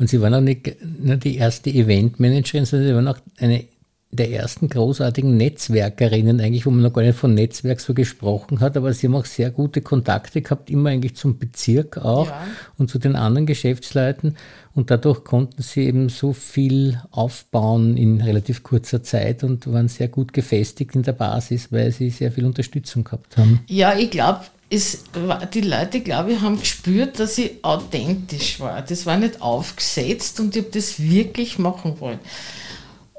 Und 0.00 0.08
Sie 0.08 0.20
waren 0.20 0.34
auch 0.34 0.40
nicht 0.40 0.76
nur 1.00 1.16
die 1.16 1.36
erste 1.36 1.70
Eventmanagerin, 1.70 2.64
sondern 2.64 2.88
Sie 2.88 2.94
waren 2.94 3.08
auch 3.08 3.18
eine 3.38 3.66
der 4.10 4.30
ersten 4.30 4.68
großartigen 4.68 5.36
Netzwerkerinnen 5.36 6.40
eigentlich, 6.40 6.64
wo 6.64 6.70
man 6.70 6.82
noch 6.82 6.92
gar 6.92 7.02
nicht 7.02 7.18
von 7.18 7.34
Netzwerk 7.34 7.80
so 7.80 7.92
gesprochen 7.92 8.60
hat, 8.60 8.76
aber 8.76 8.92
sie 8.94 9.06
haben 9.06 9.14
auch 9.14 9.26
sehr 9.26 9.50
gute 9.50 9.82
Kontakte 9.82 10.40
gehabt, 10.40 10.70
immer 10.70 10.90
eigentlich 10.90 11.14
zum 11.14 11.38
Bezirk 11.38 11.98
auch 11.98 12.28
ja. 12.28 12.46
und 12.78 12.88
zu 12.88 12.98
den 12.98 13.16
anderen 13.16 13.46
Geschäftsleuten 13.46 14.36
und 14.74 14.90
dadurch 14.90 15.24
konnten 15.24 15.60
sie 15.60 15.82
eben 15.82 16.08
so 16.08 16.32
viel 16.32 17.02
aufbauen 17.10 17.98
in 17.98 18.20
relativ 18.22 18.62
kurzer 18.62 19.02
Zeit 19.02 19.44
und 19.44 19.70
waren 19.70 19.88
sehr 19.88 20.08
gut 20.08 20.32
gefestigt 20.32 20.94
in 20.94 21.02
der 21.02 21.12
Basis, 21.12 21.70
weil 21.70 21.92
sie 21.92 22.08
sehr 22.08 22.32
viel 22.32 22.46
Unterstützung 22.46 23.04
gehabt 23.04 23.36
haben. 23.36 23.60
Ja, 23.66 23.94
ich 23.94 24.10
glaube, 24.10 24.40
die 24.70 25.60
Leute, 25.62 26.00
glaube 26.00 26.32
ich, 26.32 26.40
haben 26.40 26.58
gespürt, 26.60 27.18
dass 27.18 27.38
ich 27.38 27.62
authentisch 27.62 28.60
war. 28.60 28.82
Das 28.82 29.04
war 29.06 29.16
nicht 29.16 29.42
aufgesetzt 29.42 30.40
und 30.40 30.54
ich 30.56 30.62
habe 30.62 30.72
das 30.72 31.00
wirklich 31.00 31.58
machen 31.58 32.00
wollen. 32.00 32.18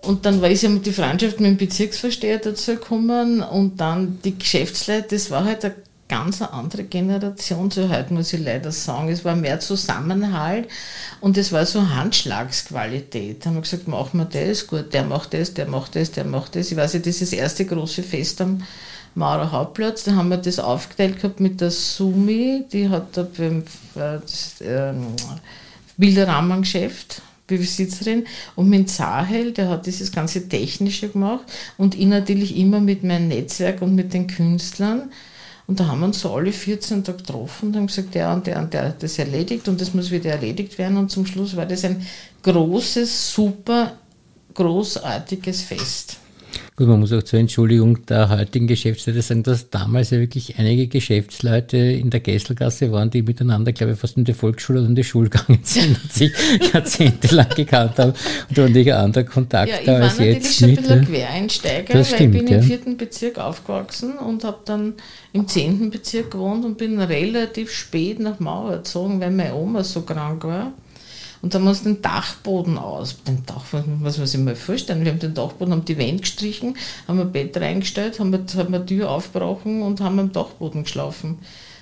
Und 0.01 0.25
dann 0.25 0.41
war 0.41 0.50
ich 0.50 0.62
ja 0.62 0.70
mit 0.70 0.86
die 0.86 0.94
Freundschaft 0.94 1.39
mit 1.39 1.50
dem 1.51 1.58
Bezirksversteher 1.58 2.39
dazu 2.39 2.75
gekommen 2.75 3.41
und 3.41 3.79
dann 3.82 4.20
die 4.24 4.38
Geschäftsleute, 4.38 5.08
das 5.10 5.29
war 5.29 5.44
halt 5.44 5.65
eine 5.65 5.75
ganz 6.08 6.41
andere 6.41 6.84
Generation 6.86 7.70
zu 7.70 7.89
heute, 7.89 8.13
muss 8.13 8.34
ich 8.34 8.39
leider 8.39 8.72
sagen. 8.72 9.10
Es 9.10 9.25
war 9.25 9.36
mehr 9.36 9.60
Zusammenhalt 9.60 10.68
und 11.22 11.38
es 11.38 11.51
war 11.51 11.65
so 11.65 11.89
Handschlagsqualität. 11.89 13.46
Da 13.46 13.50
haben 13.50 13.56
wir 13.56 13.62
gesagt, 13.62 13.88
machen 13.88 14.20
wir 14.20 14.25
das, 14.25 14.68
gut, 14.68 14.94
der 14.94 15.03
macht 15.03 15.34
das, 15.34 15.53
der 15.53 15.68
macht 15.68 15.96
das, 15.96 16.12
der 16.12 16.25
macht 16.25 16.56
das. 16.56 16.72
Ich 16.72 16.77
weiß 16.77 16.94
ja, 16.94 17.00
das 17.00 17.22
erste 17.22 17.65
große 17.65 18.01
Fest 18.01 18.41
am, 18.41 18.63
Maurer 19.15 19.51
Hauptplatz. 19.51 20.03
Da 20.03 20.13
haben 20.13 20.29
wir 20.29 20.38
das 20.38 20.60
aufgeteilt 20.60 21.22
gehabt 21.22 21.39
mit 21.39 21.62
der 21.62 21.72
Sumi, 21.72 22.65
die 22.72 22.89
hat 22.89 23.18
da 23.18 23.27
beim 23.38 23.60
äh, 23.96 24.20
das, 24.22 24.62
äh, 24.62 24.94
Bilderrahmengeschäft 25.98 27.22
Besitzerin 27.58 28.25
und 28.56 28.70
mit 28.70 28.89
Sahel, 28.89 29.51
der 29.53 29.70
hat 29.70 29.86
dieses 29.86 30.12
ganze 30.12 30.48
Technische 30.48 31.10
gemacht 31.10 31.46
und 31.77 31.96
ich 31.96 32.06
natürlich 32.06 32.56
immer 32.58 32.79
mit 32.79 33.03
meinem 33.03 33.29
Netzwerk 33.29 33.82
und 33.82 33.96
mit 33.96 34.13
den 34.13 34.27
Künstlern. 34.27 35.12
Und 35.68 35.79
da 35.79 35.88
haben 35.88 36.00
wir 36.00 36.08
uns 36.08 36.22
so 36.22 36.34
alle 36.34 36.51
14 36.51 37.03
Tage 37.03 37.20
getroffen 37.20 37.70
und 37.70 37.75
haben 37.75 37.88
gesagt, 37.88 38.15
der 38.15 38.34
und 38.34 38.48
der 38.48 38.60
und 38.60 38.74
der 38.74 38.86
hat 38.86 39.03
das 39.03 39.20
erledigt 39.20 39.68
und 39.68 39.79
das 39.79 39.94
muss 39.94 40.10
wieder 40.10 40.32
erledigt 40.32 40.77
werden. 40.79 40.98
Und 40.98 41.12
zum 41.12 41.27
Schluss 41.27 41.56
war 41.56 41.68
das 41.68 41.86
ein 41.86 42.06
großes, 42.41 43.34
super, 43.34 43.94
großartiges 44.56 45.62
Fest. 45.62 46.18
Gut, 46.80 46.88
man 46.88 47.02
muss 47.02 47.12
auch 47.12 47.24
zur 47.24 47.40
Entschuldigung 47.40 48.06
der 48.06 48.30
heutigen 48.30 48.66
Geschäftsleute 48.66 49.22
sagen, 49.22 49.44
dass 49.44 49.70
damals 49.70 50.12
ja 50.12 50.20
wirklich 50.20 50.58
einige 50.60 50.88
Geschäftsleute 50.88 51.76
in 51.76 52.10
der 52.10 52.22
Gesselgasse 52.22 52.90
waren, 52.94 53.10
die 53.10 53.22
miteinander, 53.22 53.74
glaube 53.74 53.92
ich, 53.92 54.00
fast 54.00 54.16
in 54.16 54.24
die 54.24 54.32
Volksschule 54.32 54.80
oder 54.80 54.88
in 54.88 54.96
die 54.96 55.04
Schule 55.04 55.30
gegangen 55.30 55.60
sind 55.64 56.02
und 56.02 56.14
sich 56.14 56.32
jahrzehntelang 56.74 57.50
gekannt 57.50 58.00
haben 58.00 58.14
und 58.48 58.58
da 58.58 58.70
nicht 58.70 58.94
andere 58.94 59.26
Kontakte 59.26 59.74
ja, 59.74 59.82
ich 59.82 59.88
war 59.88 60.02
als 60.04 60.20
jetzt. 60.20 60.22
Ich 60.22 60.22
war 60.22 60.30
natürlich 60.30 60.56
schon 60.56 60.70
ein 60.70 60.76
bisschen 60.76 61.06
Quereinsteiger, 61.14 61.94
weil 61.96 62.06
stimmt, 62.06 62.36
ich 62.36 62.42
bin 62.44 62.48
ja. 62.48 62.58
im 62.60 62.64
vierten 62.64 62.96
Bezirk 62.96 63.40
aufgewachsen 63.40 64.18
und 64.18 64.46
habe 64.46 64.60
dann 64.64 64.94
im 65.34 65.50
zehnten 65.50 65.90
Bezirk 65.90 66.32
gewohnt 66.32 66.64
und 66.64 66.78
bin 66.78 66.98
relativ 67.02 67.74
spät 67.74 68.22
nach 68.22 68.40
Mauer 68.40 68.78
gezogen, 68.78 69.20
weil 69.20 69.32
meine 69.32 69.54
Oma 69.54 69.84
so 69.84 70.04
krank 70.04 70.46
war. 70.46 70.72
Und 71.41 71.55
haben 71.55 71.67
uns 71.67 71.84
den 71.84 72.01
Dachboden 72.01 72.77
aus. 72.77 73.15
Den 73.24 73.46
Dach, 73.46 73.63
was 73.72 74.17
man 74.17 74.27
sich 74.27 74.39
mal 74.39 74.55
vorstellen? 74.55 75.05
Wir 75.05 75.12
haben 75.12 75.19
den 75.19 75.34
Dachboden, 75.34 75.74
haben 75.74 75.86
die 75.86 75.98
Wände 75.98 76.22
gestrichen, 76.22 76.75
haben 77.08 77.19
ein 77.19 77.31
Bett 77.31 77.55
reingestellt, 77.55 78.19
haben, 78.19 78.34
haben 78.34 78.74
eine 78.74 78.86
Tür 78.86 79.10
aufgebrochen 79.10 79.81
und 79.81 80.01
haben 80.01 80.19
am 80.19 80.31
Dachboden 80.34 80.84
geschlafen. 80.84 81.39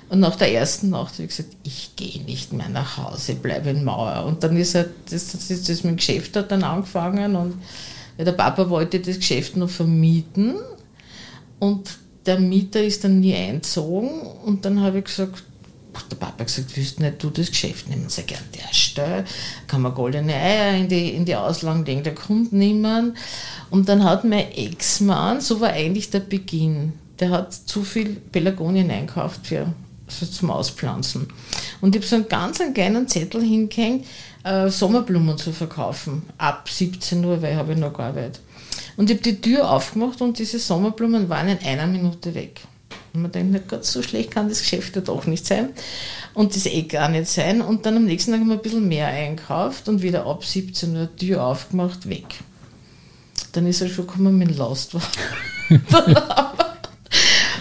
Und 0.10 0.20
nach 0.20 0.36
der 0.36 0.54
ersten 0.54 0.90
Nacht 0.92 1.14
habe 1.16 1.24
ich 1.24 1.30
gesagt, 1.30 1.56
ich 1.64 1.96
gehe 1.96 2.22
nicht 2.24 2.54
mehr 2.54 2.70
nach 2.70 2.98
Hause, 2.98 3.36
bleibe 3.36 3.72
in 3.72 3.84
Mauer. 3.84 4.26
Und 4.26 4.44
dann 4.44 4.56
ist 4.56 4.76
halt, 4.76 4.90
das, 5.10 5.32
das, 5.32 5.48
das, 5.48 5.64
das 5.64 5.84
mit 5.84 5.98
Geschäft 5.98 6.36
hat 6.36 6.52
dann 6.52 6.64
angefangen 6.64 7.36
und 7.36 7.56
der 8.18 8.32
Papa 8.32 8.70
wollte 8.70 9.00
das 9.00 9.18
Geschäft 9.18 9.58
noch 9.58 9.70
vermieten 9.70 10.56
und 11.60 11.98
der 12.26 12.40
Mieter 12.40 12.84
ist 12.84 13.04
dann 13.04 13.20
nie 13.20 13.36
einzogen 13.36 14.22
und 14.46 14.66
dann 14.66 14.82
habe 14.82 15.00
ich 15.00 15.06
gesagt, 15.06 15.44
der 16.04 16.16
Papa 16.18 16.44
gesagt, 16.44 16.76
willst 16.76 17.00
nicht 17.00 17.24
du 17.24 17.30
das 17.30 17.50
Geschäft 17.50 17.90
nehmen? 17.90 18.06
Sag 18.08 18.32
ja, 18.32 18.38
der 18.56 18.74
Stelle 18.74 19.26
kann 19.68 19.82
man 19.82 19.94
goldene 19.94 20.34
Eier 20.34 20.76
in 20.76 20.88
die, 20.88 21.12
in 21.12 21.26
die 21.26 21.36
Auslagen 21.36 21.86
der 21.86 22.16
Kunden 22.16 22.58
nehmen. 22.58 23.18
Und 23.70 23.90
dann 23.90 24.04
hat 24.04 24.24
mein 24.24 24.52
Ex-Mann, 24.52 25.42
so 25.42 25.60
war 25.60 25.70
eigentlich 25.70 26.10
der 26.10 26.20
Beginn, 26.22 26.94
der 27.20 27.32
hat 27.32 27.54
zu 27.54 27.84
viel 27.84 28.16
Pelagonien 28.16 28.92
einkauft 28.92 29.48
für, 29.48 29.74
für 30.08 30.30
zum 30.30 30.52
Auspflanzen. 30.52 31.28
Und 31.82 31.96
ich 31.96 32.02
habe 32.02 32.08
so 32.08 32.16
einen 32.16 32.30
ganz 32.30 32.62
einen 32.62 32.74
kleinen 32.74 33.08
Zettel 33.08 33.42
hingehängt, 33.42 34.06
äh, 34.44 34.70
Sommerblumen 34.70 35.38
zu 35.38 35.52
verkaufen, 35.52 36.24
ab 36.38 36.70
17 36.70 37.24
Uhr, 37.26 37.42
weil 37.42 37.54
ich 37.54 37.58
habe 37.58 37.76
noch 37.76 37.94
gearbeitet. 37.94 38.42
Und 38.96 39.10
ich 39.10 39.18
habe 39.18 39.24
die 39.24 39.42
Tür 39.42 39.70
aufgemacht 39.70 40.22
und 40.22 40.40
diese 40.40 40.60
Sommerblumen 40.60 41.30
waren 41.30 41.50
in 41.50 41.60
einer 41.60 41.88
Minute 41.88 42.34
weg. 42.34 42.62
Und 43.18 43.24
man 43.24 43.32
denkt, 43.32 43.52
na 43.52 43.60
Gott, 43.68 43.84
so 43.84 44.04
schlecht 44.04 44.30
kann 44.30 44.48
das 44.48 44.60
Geschäft 44.60 44.96
ja 44.96 45.02
doch 45.02 45.26
nicht 45.26 45.48
sein. 45.48 45.70
Und 46.36 46.56
das 46.56 46.68
eh 46.68 46.84
gar 46.84 47.10
nicht 47.10 47.28
sein. 47.28 47.62
Und 47.62 47.84
dann 47.88 47.98
am 47.98 48.06
nächsten 48.06 48.30
Tag 48.30 48.42
haben 48.42 48.50
wir 48.50 48.58
ein 48.58 48.62
bisschen 48.62 48.88
mehr 48.88 49.08
einkauft 49.08 49.90
und 49.90 50.04
wieder 50.04 50.28
ab 50.28 50.46
17 50.46 50.96
Uhr 50.96 51.16
Tür 51.16 51.44
aufgemacht, 51.44 52.08
weg. 52.08 52.36
Dann 53.54 53.66
ist 53.66 53.82
er 53.82 53.90
schon 53.90 54.06
gekommen 54.06 54.38
mit 54.38 54.52
dem 54.52 54.58
Lastwagen. 54.58 55.08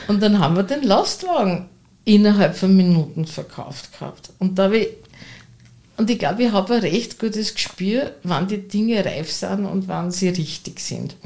und 0.08 0.22
dann 0.22 0.38
haben 0.40 0.56
wir 0.56 0.62
den 0.62 0.82
Lastwagen 0.82 1.70
innerhalb 2.04 2.54
von 2.54 2.76
Minuten 2.76 3.24
verkauft 3.24 3.92
gehabt. 3.98 4.28
Und 4.38 4.58
da 4.58 4.64
habe 4.64 4.76
ich 4.76 4.88
und 5.96 6.10
ich 6.10 6.18
glaube, 6.18 6.42
ich 6.42 6.52
habe 6.52 6.74
ein 6.74 6.80
recht 6.80 7.18
gutes 7.18 7.54
Gespür, 7.54 8.12
wann 8.22 8.46
die 8.46 8.68
Dinge 8.68 9.02
reif 9.02 9.32
sind 9.32 9.64
und 9.64 9.88
wann 9.88 10.10
sie 10.10 10.28
richtig 10.28 10.80
sind. 10.80 11.16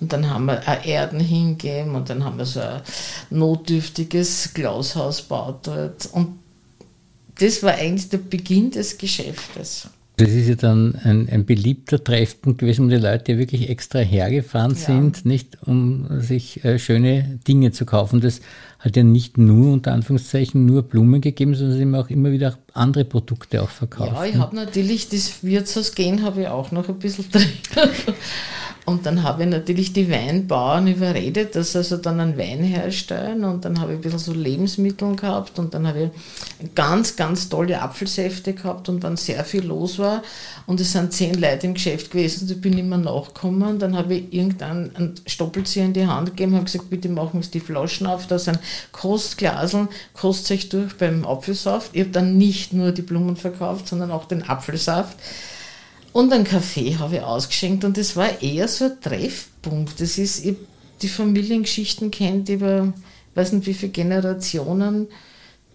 Und 0.00 0.12
dann 0.12 0.30
haben 0.30 0.46
wir 0.46 0.60
auch 0.60 0.84
Erden 0.84 1.20
hingegeben 1.20 1.94
und 1.94 2.08
dann 2.08 2.24
haben 2.24 2.38
wir 2.38 2.46
so 2.46 2.60
ein 2.60 2.82
notdürftiges 3.30 4.54
Glashaus 4.54 5.22
gebaut 5.22 5.66
dort. 5.66 6.08
Und 6.12 6.38
das 7.38 7.62
war 7.62 7.74
eigentlich 7.74 8.08
der 8.08 8.18
Beginn 8.18 8.70
des 8.70 8.98
Geschäftes. 8.98 9.88
Das 10.18 10.30
ist 10.30 10.48
ja 10.48 10.56
dann 10.56 10.96
ein, 11.04 11.28
ein 11.28 11.46
beliebter 11.46 12.02
Treffpunkt 12.02 12.58
gewesen, 12.58 12.86
wo 12.86 12.90
die 12.90 12.96
Leute 12.96 13.38
wirklich 13.38 13.70
extra 13.70 14.00
hergefahren 14.00 14.72
ja. 14.72 14.76
sind, 14.76 15.24
nicht 15.24 15.58
um 15.62 16.20
sich 16.20 16.64
äh, 16.64 16.80
schöne 16.80 17.38
Dinge 17.46 17.70
zu 17.70 17.86
kaufen. 17.86 18.20
Das 18.20 18.40
hat 18.80 18.96
ja 18.96 19.04
nicht 19.04 19.38
nur 19.38 19.72
unter 19.72 19.92
Anführungszeichen 19.92 20.66
nur 20.66 20.82
Blumen 20.82 21.20
gegeben, 21.20 21.54
sondern 21.54 21.76
sie 21.76 21.82
haben 21.82 21.94
auch 21.94 22.10
immer 22.10 22.32
wieder 22.32 22.58
andere 22.74 23.04
Produkte 23.04 23.62
auch 23.62 23.70
verkauft. 23.70 24.12
Ja, 24.12 24.24
ich 24.24 24.34
habe 24.34 24.56
natürlich 24.56 25.08
das 25.08 25.44
Wirtshaus 25.44 25.94
gehen 25.94 26.24
habe 26.24 26.42
ich 26.42 26.48
auch 26.48 26.72
noch 26.72 26.88
ein 26.88 26.98
bisschen 26.98 27.30
drin. 27.30 27.46
Und 28.88 29.04
dann 29.04 29.22
habe 29.22 29.42
ich 29.42 29.50
natürlich 29.50 29.92
die 29.92 30.10
Weinbauern 30.10 30.86
überredet, 30.86 31.54
dass 31.54 31.72
sie 31.72 31.78
also 31.78 31.98
dann 31.98 32.20
einen 32.20 32.38
Wein 32.38 32.62
herstellen. 32.62 33.44
Und 33.44 33.66
dann 33.66 33.78
habe 33.80 33.92
ich 33.92 33.98
ein 33.98 34.00
bisschen 34.00 34.18
so 34.18 34.32
Lebensmittel 34.32 35.14
gehabt. 35.14 35.58
Und 35.58 35.74
dann 35.74 35.86
habe 35.86 36.10
ich 36.60 36.74
ganz, 36.74 37.14
ganz 37.14 37.50
tolle 37.50 37.82
Apfelsäfte 37.82 38.54
gehabt. 38.54 38.88
Und 38.88 39.02
wenn 39.02 39.18
sehr 39.18 39.44
viel 39.44 39.66
los 39.66 39.98
war 39.98 40.22
und 40.66 40.80
es 40.80 40.92
sind 40.92 41.12
zehn 41.12 41.34
Leute 41.34 41.66
im 41.66 41.74
Geschäft 41.74 42.10
gewesen, 42.10 42.44
und 42.44 42.50
ich 42.50 42.60
bin 42.62 42.78
immer 42.78 42.96
nachgekommen, 42.96 43.78
dann 43.78 43.94
habe 43.94 44.14
ich 44.14 44.32
irgendeinen 44.32 45.14
Stoppelzieher 45.26 45.84
in 45.84 45.92
die 45.92 46.06
Hand 46.06 46.30
gegeben, 46.30 46.54
habe 46.54 46.64
gesagt, 46.64 46.88
bitte 46.88 47.10
machen 47.10 47.42
Sie 47.42 47.50
die 47.50 47.60
Flaschen 47.60 48.06
auf. 48.06 48.26
Da 48.26 48.38
sind 48.38 48.58
Kostglaseln, 48.92 49.88
kostet 50.14 50.56
euch 50.56 50.68
durch 50.70 50.96
beim 50.96 51.26
Apfelsaft. 51.26 51.90
Ich 51.92 52.00
habe 52.00 52.12
dann 52.12 52.38
nicht 52.38 52.72
nur 52.72 52.92
die 52.92 53.02
Blumen 53.02 53.36
verkauft, 53.36 53.86
sondern 53.86 54.10
auch 54.10 54.24
den 54.24 54.48
Apfelsaft. 54.48 55.18
Und 56.12 56.32
einen 56.32 56.44
Kaffee 56.44 56.96
habe 56.98 57.16
ich 57.16 57.22
ausgeschenkt 57.22 57.84
und 57.84 57.96
das 57.96 58.16
war 58.16 58.42
eher 58.42 58.66
so 58.68 58.86
ein 58.86 59.00
Treffpunkt. 59.00 60.00
Das 60.00 60.18
ist, 60.18 60.44
ich 60.44 60.56
die 61.02 61.08
Familiengeschichten 61.08 62.10
kennt 62.10 62.48
über, 62.48 62.92
weiß 63.34 63.52
nicht 63.52 63.66
wie 63.66 63.74
viele 63.74 63.92
Generationen, 63.92 65.08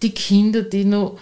die 0.02 0.10
Kinder, 0.10 0.62
die 0.62 0.84
noch 0.84 1.18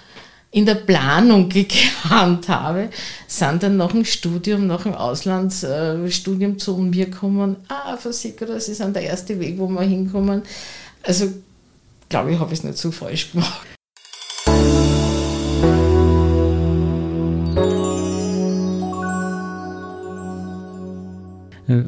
in 0.51 0.67
der 0.67 0.75
Planung 0.75 1.49
gekannt 1.49 2.49
habe, 2.49 2.91
sind 3.27 3.63
dann 3.63 3.77
nach 3.77 3.93
dem 3.93 4.05
Studium, 4.05 4.67
nach 4.67 4.83
dem 4.83 4.95
Auslandsstudium 4.95 6.59
zu 6.59 6.77
mir 6.77 7.07
gekommen. 7.07 7.57
Ah, 7.69 7.97
Versicherer, 7.97 8.55
das 8.55 8.69
ist 8.69 8.81
dann 8.81 8.93
der 8.93 9.05
erste 9.05 9.39
Weg, 9.41 9.59
wo 9.59 9.69
wir 9.69 9.83
hinkommen. 9.83 10.43
Also, 11.03 11.33
glaube 12.09 12.33
ich, 12.33 12.39
habe 12.39 12.53
ich 12.53 12.59
es 12.59 12.65
nicht 12.65 12.79
so 12.79 12.91
falsch 12.91 13.33
gemacht. 13.33 13.72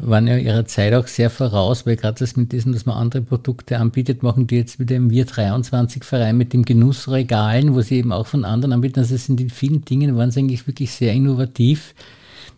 Waren 0.02 0.26
ja 0.26 0.36
ihrer 0.36 0.66
Zeit 0.66 0.94
auch 0.94 1.06
sehr 1.06 1.30
voraus, 1.30 1.86
weil 1.86 1.96
gerade 1.96 2.18
das 2.18 2.36
mit 2.36 2.52
diesem, 2.52 2.72
dass 2.72 2.86
man 2.86 2.96
andere 2.96 3.22
Produkte 3.22 3.78
anbietet, 3.78 4.22
machen 4.22 4.46
die 4.46 4.56
jetzt 4.56 4.78
wieder 4.78 4.96
im 4.96 5.10
Wir 5.10 5.24
23 5.24 6.04
Verein 6.04 6.36
mit 6.36 6.52
dem 6.52 6.64
Genussregalen, 6.64 7.74
wo 7.74 7.80
sie 7.80 7.96
eben 7.96 8.12
auch 8.12 8.26
von 8.26 8.44
anderen 8.44 8.72
anbieten. 8.72 9.00
Also 9.00 9.14
es 9.14 9.26
sind 9.26 9.40
in 9.40 9.50
vielen 9.50 9.84
Dingen 9.84 10.16
waren 10.16 10.30
sie 10.30 10.40
eigentlich 10.40 10.66
wirklich 10.66 10.92
sehr 10.92 11.12
innovativ, 11.12 11.94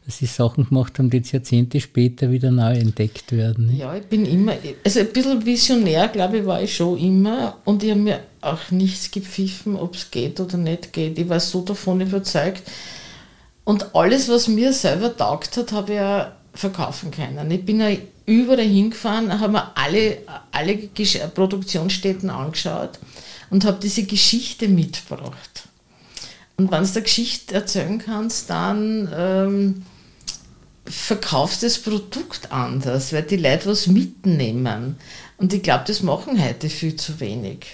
dass 0.04 0.18
sie 0.18 0.26
Sachen 0.26 0.68
gemacht 0.68 0.99
haben, 0.99 1.11
die 1.11 1.18
jetzt 1.18 1.33
Jahrzehnte 1.33 1.80
später 1.80 2.30
wieder 2.30 2.50
neu 2.50 2.75
entdeckt 2.75 3.33
werden. 3.33 3.76
Ja, 3.76 3.95
ich 3.97 4.04
bin 4.04 4.25
immer, 4.25 4.52
also 4.85 5.00
ein 5.00 5.12
bisschen 5.12 5.45
visionär, 5.45 6.09
glaube 6.09 6.38
ich, 6.38 6.47
war 6.47 6.62
ich 6.62 6.75
schon 6.75 6.97
immer 6.99 7.59
und 7.64 7.83
ich 7.83 7.90
habe 7.90 8.00
mir 8.00 8.21
auch 8.40 8.71
nichts 8.71 9.11
gepfiffen, 9.11 9.76
ob 9.76 9.97
es 9.97 10.11
geht 10.11 10.38
oder 10.38 10.56
nicht 10.56 10.92
geht. 10.92 11.18
Ich 11.18 11.28
war 11.28 11.40
so 11.40 11.62
davon 11.62 12.00
überzeugt. 12.00 12.62
Und 13.64 13.97
alles, 13.97 14.28
was 14.28 14.47
mir 14.47 14.73
selber 14.73 15.16
taugt 15.16 15.56
hat, 15.56 15.73
habe 15.73 15.92
ich 15.92 15.99
ja 15.99 16.37
verkaufen 16.57 17.11
können. 17.11 17.51
Ich 17.51 17.65
bin 17.65 17.81
ja 17.81 17.91
überall 18.27 18.61
hingefahren, 18.61 19.39
habe 19.39 19.53
mir 19.53 19.77
alle, 19.77 20.19
alle 20.51 20.77
Produktionsstätten 21.35 22.31
angeschaut 22.31 22.99
und 23.51 23.65
habe 23.65 23.79
diese 23.81 24.05
Geschichte 24.05 24.69
mitgebracht. 24.69 25.69
Und 26.57 26.71
wenn 26.71 26.85
du 26.85 26.91
eine 26.91 27.03
Geschichte 27.03 27.55
erzählen 27.55 27.99
kannst, 27.99 28.49
dann 28.51 29.13
ähm, 29.15 29.83
verkaufst 30.87 31.63
du 31.63 31.67
das 31.67 31.79
Produkt 31.79 32.51
anders, 32.51 33.13
weil 33.13 33.23
die 33.23 33.37
Leute 33.37 33.67
was 33.67 33.87
mitnehmen. 33.87 34.97
Und 35.37 35.53
ich 35.53 35.63
glaube, 35.63 35.85
das 35.87 36.03
machen 36.03 36.43
heute 36.43 36.71
viel 36.71 36.97
zu 36.97 37.21
wenig 37.21 37.67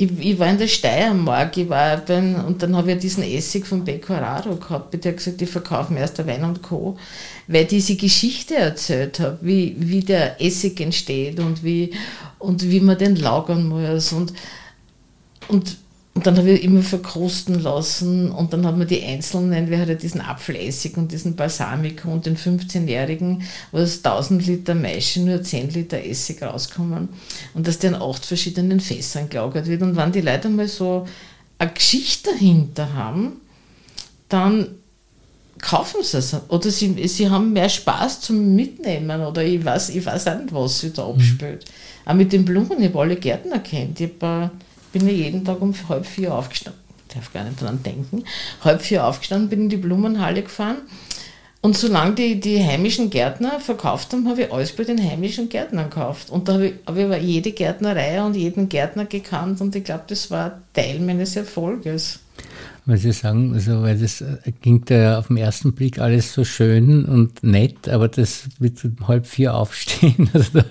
ich, 0.00 0.18
ich, 0.18 0.38
war 0.38 0.48
in 0.48 0.56
der 0.56 0.66
Steiermark, 0.66 1.58
ich 1.58 1.68
war 1.68 1.98
beim, 1.98 2.42
und 2.46 2.62
dann 2.62 2.74
habe 2.74 2.92
ich 2.92 2.98
diesen 2.98 3.22
Essig 3.22 3.66
von 3.66 3.84
Pecoraro 3.84 4.56
gehabt, 4.56 4.94
der 4.94 5.12
hat 5.12 5.18
gesagt, 5.18 5.42
ich 5.42 5.50
verkaufe 5.50 5.94
erst 5.94 6.26
Wein 6.26 6.42
und 6.42 6.62
Co., 6.62 6.96
weil 7.46 7.64
ich 7.64 7.68
diese 7.68 7.96
Geschichte 7.96 8.54
erzählt 8.54 9.20
habe, 9.20 9.38
wie, 9.42 9.76
wie 9.78 10.00
der 10.00 10.40
Essig 10.40 10.80
entsteht 10.80 11.38
und 11.38 11.62
wie, 11.62 11.92
und 12.38 12.62
wie 12.70 12.80
man 12.80 12.96
den 12.96 13.16
lagern 13.16 13.68
muss 13.68 14.14
und, 14.14 14.32
und 15.48 15.76
und 16.14 16.26
dann 16.26 16.36
habe 16.36 16.50
ich 16.50 16.64
immer 16.64 16.82
verkrusten 16.82 17.60
lassen 17.60 18.32
und 18.32 18.52
dann 18.52 18.66
hat 18.66 18.76
man 18.76 18.86
die 18.86 19.02
einzelnen, 19.02 19.70
wir 19.70 19.78
hatten 19.78 19.96
diesen 19.96 20.20
Apfelessig 20.20 20.96
und 20.96 21.12
diesen 21.12 21.36
Balsamico 21.36 22.10
und 22.10 22.26
den 22.26 22.36
15-Jährigen, 22.36 23.42
wo 23.70 23.78
es 23.78 24.04
1000 24.04 24.44
Liter 24.44 24.74
Maische 24.74 25.20
nur 25.20 25.42
10 25.42 25.70
Liter 25.70 26.04
Essig 26.04 26.42
rauskommen 26.42 27.08
und 27.54 27.66
dass 27.68 27.78
der 27.78 27.90
in 27.90 27.96
acht 27.96 28.26
verschiedenen 28.26 28.80
Fässern 28.80 29.28
gelagert 29.28 29.66
wird. 29.66 29.82
Und 29.82 29.96
wenn 29.96 30.10
die 30.10 30.20
Leute 30.20 30.48
mal 30.48 30.66
so 30.66 31.06
eine 31.58 31.70
Geschichte 31.70 32.30
dahinter 32.32 32.92
haben, 32.92 33.40
dann 34.28 34.66
kaufen 35.58 36.02
sie 36.02 36.18
es. 36.18 36.36
Oder 36.48 36.70
sie, 36.70 37.06
sie 37.06 37.30
haben 37.30 37.52
mehr 37.52 37.68
Spaß 37.68 38.22
zum 38.22 38.56
Mitnehmen 38.56 39.20
oder 39.20 39.44
ich 39.44 39.64
weiß, 39.64 39.90
ich 39.90 40.04
weiß 40.04 40.26
auch 40.26 40.38
nicht, 40.38 40.52
was 40.52 40.80
sie 40.80 40.92
da 40.92 41.06
mhm. 41.06 41.14
abspielt. 41.14 41.64
Mhm. 41.64 42.10
Auch 42.10 42.14
mit 42.14 42.32
den 42.32 42.44
Blumen, 42.44 42.80
ich 42.80 42.88
habe 42.88 43.00
alle 43.00 43.16
Gärtner 43.16 43.60
kennt. 43.60 44.00
Ich 44.00 44.10
habe 44.20 44.50
bin 44.92 45.06
ja 45.06 45.12
jeden 45.12 45.44
Tag 45.44 45.60
um 45.60 45.74
halb 45.88 46.06
vier 46.06 46.34
aufgestanden. 46.34 46.80
Ich 47.08 47.14
darf 47.14 47.32
gar 47.32 47.44
nicht 47.44 47.60
dran 47.60 47.82
denken. 47.82 48.24
Halb 48.62 48.82
vier 48.82 49.06
aufgestanden, 49.06 49.48
bin 49.48 49.62
in 49.62 49.68
die 49.68 49.76
Blumenhalle 49.76 50.42
gefahren. 50.42 50.78
Und 51.62 51.76
solange 51.76 52.14
die, 52.14 52.40
die 52.40 52.64
heimischen 52.64 53.10
Gärtner 53.10 53.60
verkauft 53.60 54.12
haben, 54.12 54.28
habe 54.28 54.42
ich 54.42 54.52
alles 54.52 54.72
bei 54.72 54.84
den 54.84 54.98
heimischen 54.98 55.50
Gärtnern 55.50 55.90
gekauft. 55.90 56.30
Und 56.30 56.48
da 56.48 56.54
habe 56.54 56.68
ich, 56.68 56.74
habe 56.86 57.18
ich 57.18 57.22
jede 57.22 57.52
Gärtnerei 57.52 58.22
und 58.22 58.34
jeden 58.34 58.68
Gärtner 58.68 59.04
gekannt 59.04 59.60
und 59.60 59.76
ich 59.76 59.84
glaube, 59.84 60.04
das 60.06 60.30
war 60.30 60.62
Teil 60.72 61.00
meines 61.00 61.36
Erfolges 61.36 62.19
weil 62.90 62.98
Sie 62.98 63.12
sagen, 63.12 63.54
also, 63.54 63.82
weil 63.82 63.96
das 63.98 64.20
äh, 64.20 64.38
klingt 64.60 64.90
ja 64.90 65.18
auf 65.18 65.28
den 65.28 65.36
ersten 65.36 65.72
Blick 65.72 66.00
alles 66.00 66.32
so 66.32 66.44
schön 66.44 67.04
und 67.04 67.42
nett, 67.44 67.88
aber 67.88 68.08
das 68.08 68.48
mit 68.58 68.80
halb 69.06 69.26
vier 69.26 69.54
aufstehen, 69.54 70.28
also 70.34 70.58
da, 70.58 70.64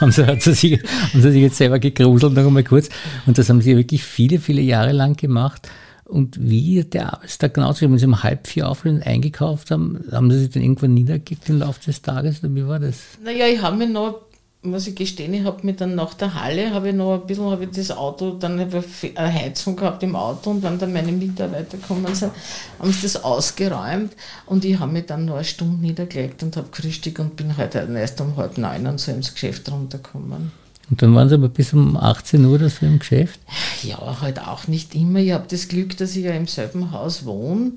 haben, 0.00 0.12
sie, 0.12 0.26
haben, 0.26 0.40
sie 0.40 0.52
sich, 0.52 0.82
haben 0.82 1.22
sie 1.22 1.32
sich 1.32 1.42
jetzt 1.42 1.56
selber 1.56 1.78
gegruselt, 1.78 2.34
noch 2.34 2.46
einmal 2.46 2.64
kurz, 2.64 2.90
und 3.26 3.38
das 3.38 3.48
haben 3.48 3.62
sie 3.62 3.76
wirklich 3.76 4.04
viele, 4.04 4.38
viele 4.38 4.60
Jahre 4.60 4.92
lang 4.92 5.16
gemacht. 5.16 5.68
Und 6.04 6.38
wie 6.38 6.84
der 6.84 7.14
Arbeitstag 7.14 7.54
genau 7.54 7.74
wenn 7.80 7.96
Sie 7.96 8.04
um 8.04 8.22
halb 8.22 8.46
vier 8.46 8.68
aufstehen 8.68 9.02
eingekauft 9.02 9.70
haben, 9.70 10.04
haben 10.12 10.30
Sie 10.30 10.38
sich 10.38 10.50
dann 10.50 10.62
irgendwann 10.62 10.92
niedergelegt 10.92 11.48
im 11.48 11.60
Laufe 11.60 11.82
des 11.82 12.02
Tages 12.02 12.44
oder 12.44 12.54
wie 12.54 12.66
war 12.66 12.78
das? 12.78 13.00
Naja, 13.24 13.46
ich 13.46 13.62
habe 13.62 13.78
mir 13.78 13.88
noch 13.88 14.23
muss 14.64 14.86
ich 14.86 14.94
gestehen, 14.94 15.34
ich 15.34 15.44
habe 15.44 15.64
mir 15.64 15.74
dann 15.74 15.94
nach 15.94 16.14
der 16.14 16.34
Halle, 16.34 16.72
habe 16.72 16.90
ich 16.90 16.94
noch 16.94 17.14
ein 17.14 17.26
bisschen, 17.26 17.50
habe 17.50 17.64
ich 17.64 17.70
das 17.70 17.90
Auto, 17.90 18.32
dann 18.32 18.58
habe 18.58 18.84
ich 19.02 19.18
eine 19.18 19.32
Heizung 19.32 19.76
gehabt 19.76 20.02
im 20.02 20.16
Auto 20.16 20.50
und 20.50 20.62
wenn 20.62 20.78
dann 20.78 20.92
meine 20.92 21.12
Mitarbeiter 21.12 21.76
gekommen 21.76 22.14
sind, 22.14 22.32
haben 22.78 22.92
sie 22.92 23.02
das 23.02 23.22
ausgeräumt 23.22 24.12
und 24.46 24.64
ich 24.64 24.78
habe 24.78 24.92
mich 24.92 25.06
dann 25.06 25.26
noch 25.26 25.36
eine 25.36 25.44
Stunde 25.44 25.80
niedergelegt 25.80 26.42
und 26.42 26.56
habe 26.56 26.68
gefrühstückt 26.70 27.20
und 27.20 27.36
bin 27.36 27.56
heute 27.56 27.80
halt 27.80 27.90
erst 27.90 28.20
um 28.20 28.36
halb 28.36 28.58
neun 28.58 28.86
und 28.86 29.00
so 29.00 29.12
ins 29.12 29.32
Geschäft 29.32 29.70
runtergekommen. 29.70 30.52
Und 30.90 31.00
dann 31.00 31.14
waren 31.14 31.28
Sie 31.28 31.34
aber 31.34 31.48
bis 31.48 31.72
um 31.72 31.96
18 31.96 32.44
Uhr 32.44 32.56
oder 32.56 32.68
so 32.68 32.84
im 32.84 32.98
Geschäft? 32.98 33.40
Ja, 33.82 34.20
halt 34.20 34.38
auch 34.40 34.68
nicht 34.68 34.94
immer. 34.94 35.18
Ich 35.18 35.32
habe 35.32 35.46
das 35.48 35.68
Glück, 35.68 35.96
dass 35.96 36.14
ich 36.14 36.24
ja 36.24 36.32
im 36.32 36.46
selben 36.46 36.92
Haus 36.92 37.24
wohne 37.24 37.72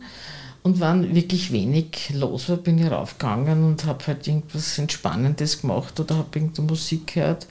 und 0.68 0.82
wenn 0.82 1.16
wirklich 1.16 1.54
wenig 1.54 2.12
los 2.14 2.50
war, 2.50 2.58
bin 2.58 2.78
ich 2.78 2.92
raufgegangen 2.92 3.64
und 3.64 3.86
habe 3.86 4.06
halt 4.06 4.28
irgendwas 4.28 4.78
Entspannendes 4.78 5.62
gemacht 5.62 5.98
oder 5.98 6.18
habe 6.18 6.28
irgendeine 6.34 6.68
Musik 6.68 7.14
gehört. 7.14 7.48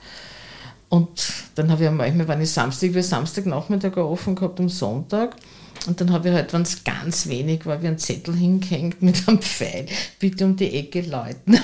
Und 0.90 1.08
dann 1.54 1.70
habe 1.70 1.86
ich 1.86 1.90
manchmal, 1.90 2.28
wenn 2.28 2.42
ich 2.42 2.50
Samstag, 2.50 2.92
wie 2.92 3.00
Samstagnachmittag 3.00 3.96
offen 3.96 4.34
gehabt 4.34 4.60
am 4.60 4.68
Sonntag. 4.68 5.34
Und 5.86 5.98
dann 5.98 6.12
habe 6.12 6.28
ich 6.28 6.34
halt, 6.34 6.52
wenn 6.52 6.60
es 6.60 6.84
ganz 6.84 7.26
wenig 7.26 7.64
war, 7.64 7.80
wie 7.80 7.86
ein 7.86 7.96
Zettel 7.96 8.34
hingehängt 8.34 9.00
mit 9.00 9.26
einem 9.26 9.40
Pfeil, 9.40 9.86
bitte 10.18 10.44
um 10.44 10.54
die 10.54 10.74
Ecke 10.74 11.00
läuten. 11.00 11.58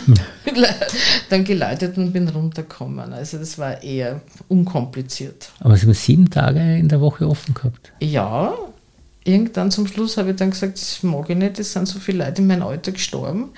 dann 1.29 1.45
geläutet 1.45 1.99
und 1.99 2.15
bin 2.15 2.29
runtergekommen. 2.29 3.13
Also 3.13 3.37
das 3.37 3.59
war 3.59 3.83
eher 3.83 4.23
unkompliziert. 4.49 5.51
Aber 5.61 5.77
Sie 5.77 5.85
haben 5.85 5.93
sieben 5.93 6.31
Tage 6.31 6.79
in 6.79 6.89
der 6.89 7.03
Woche 7.03 7.29
offen 7.29 7.53
gehabt? 7.53 7.93
Ja, 8.01 8.55
irgendwann 9.25 9.71
zum 9.71 9.87
Schluss 9.87 10.17
habe 10.17 10.31
ich 10.31 10.37
dann 10.37 10.51
gesagt, 10.51 10.81
das 10.81 11.03
mag 11.03 11.29
ich 11.31 11.37
nicht, 11.37 11.59
es 11.59 11.73
sind 11.73 11.87
so 11.87 11.99
viele 11.99 12.25
Leute 12.25 12.43
in 12.43 12.49
meinem 12.49 12.63
Alter 12.63 12.93
gestorben. 12.93 13.51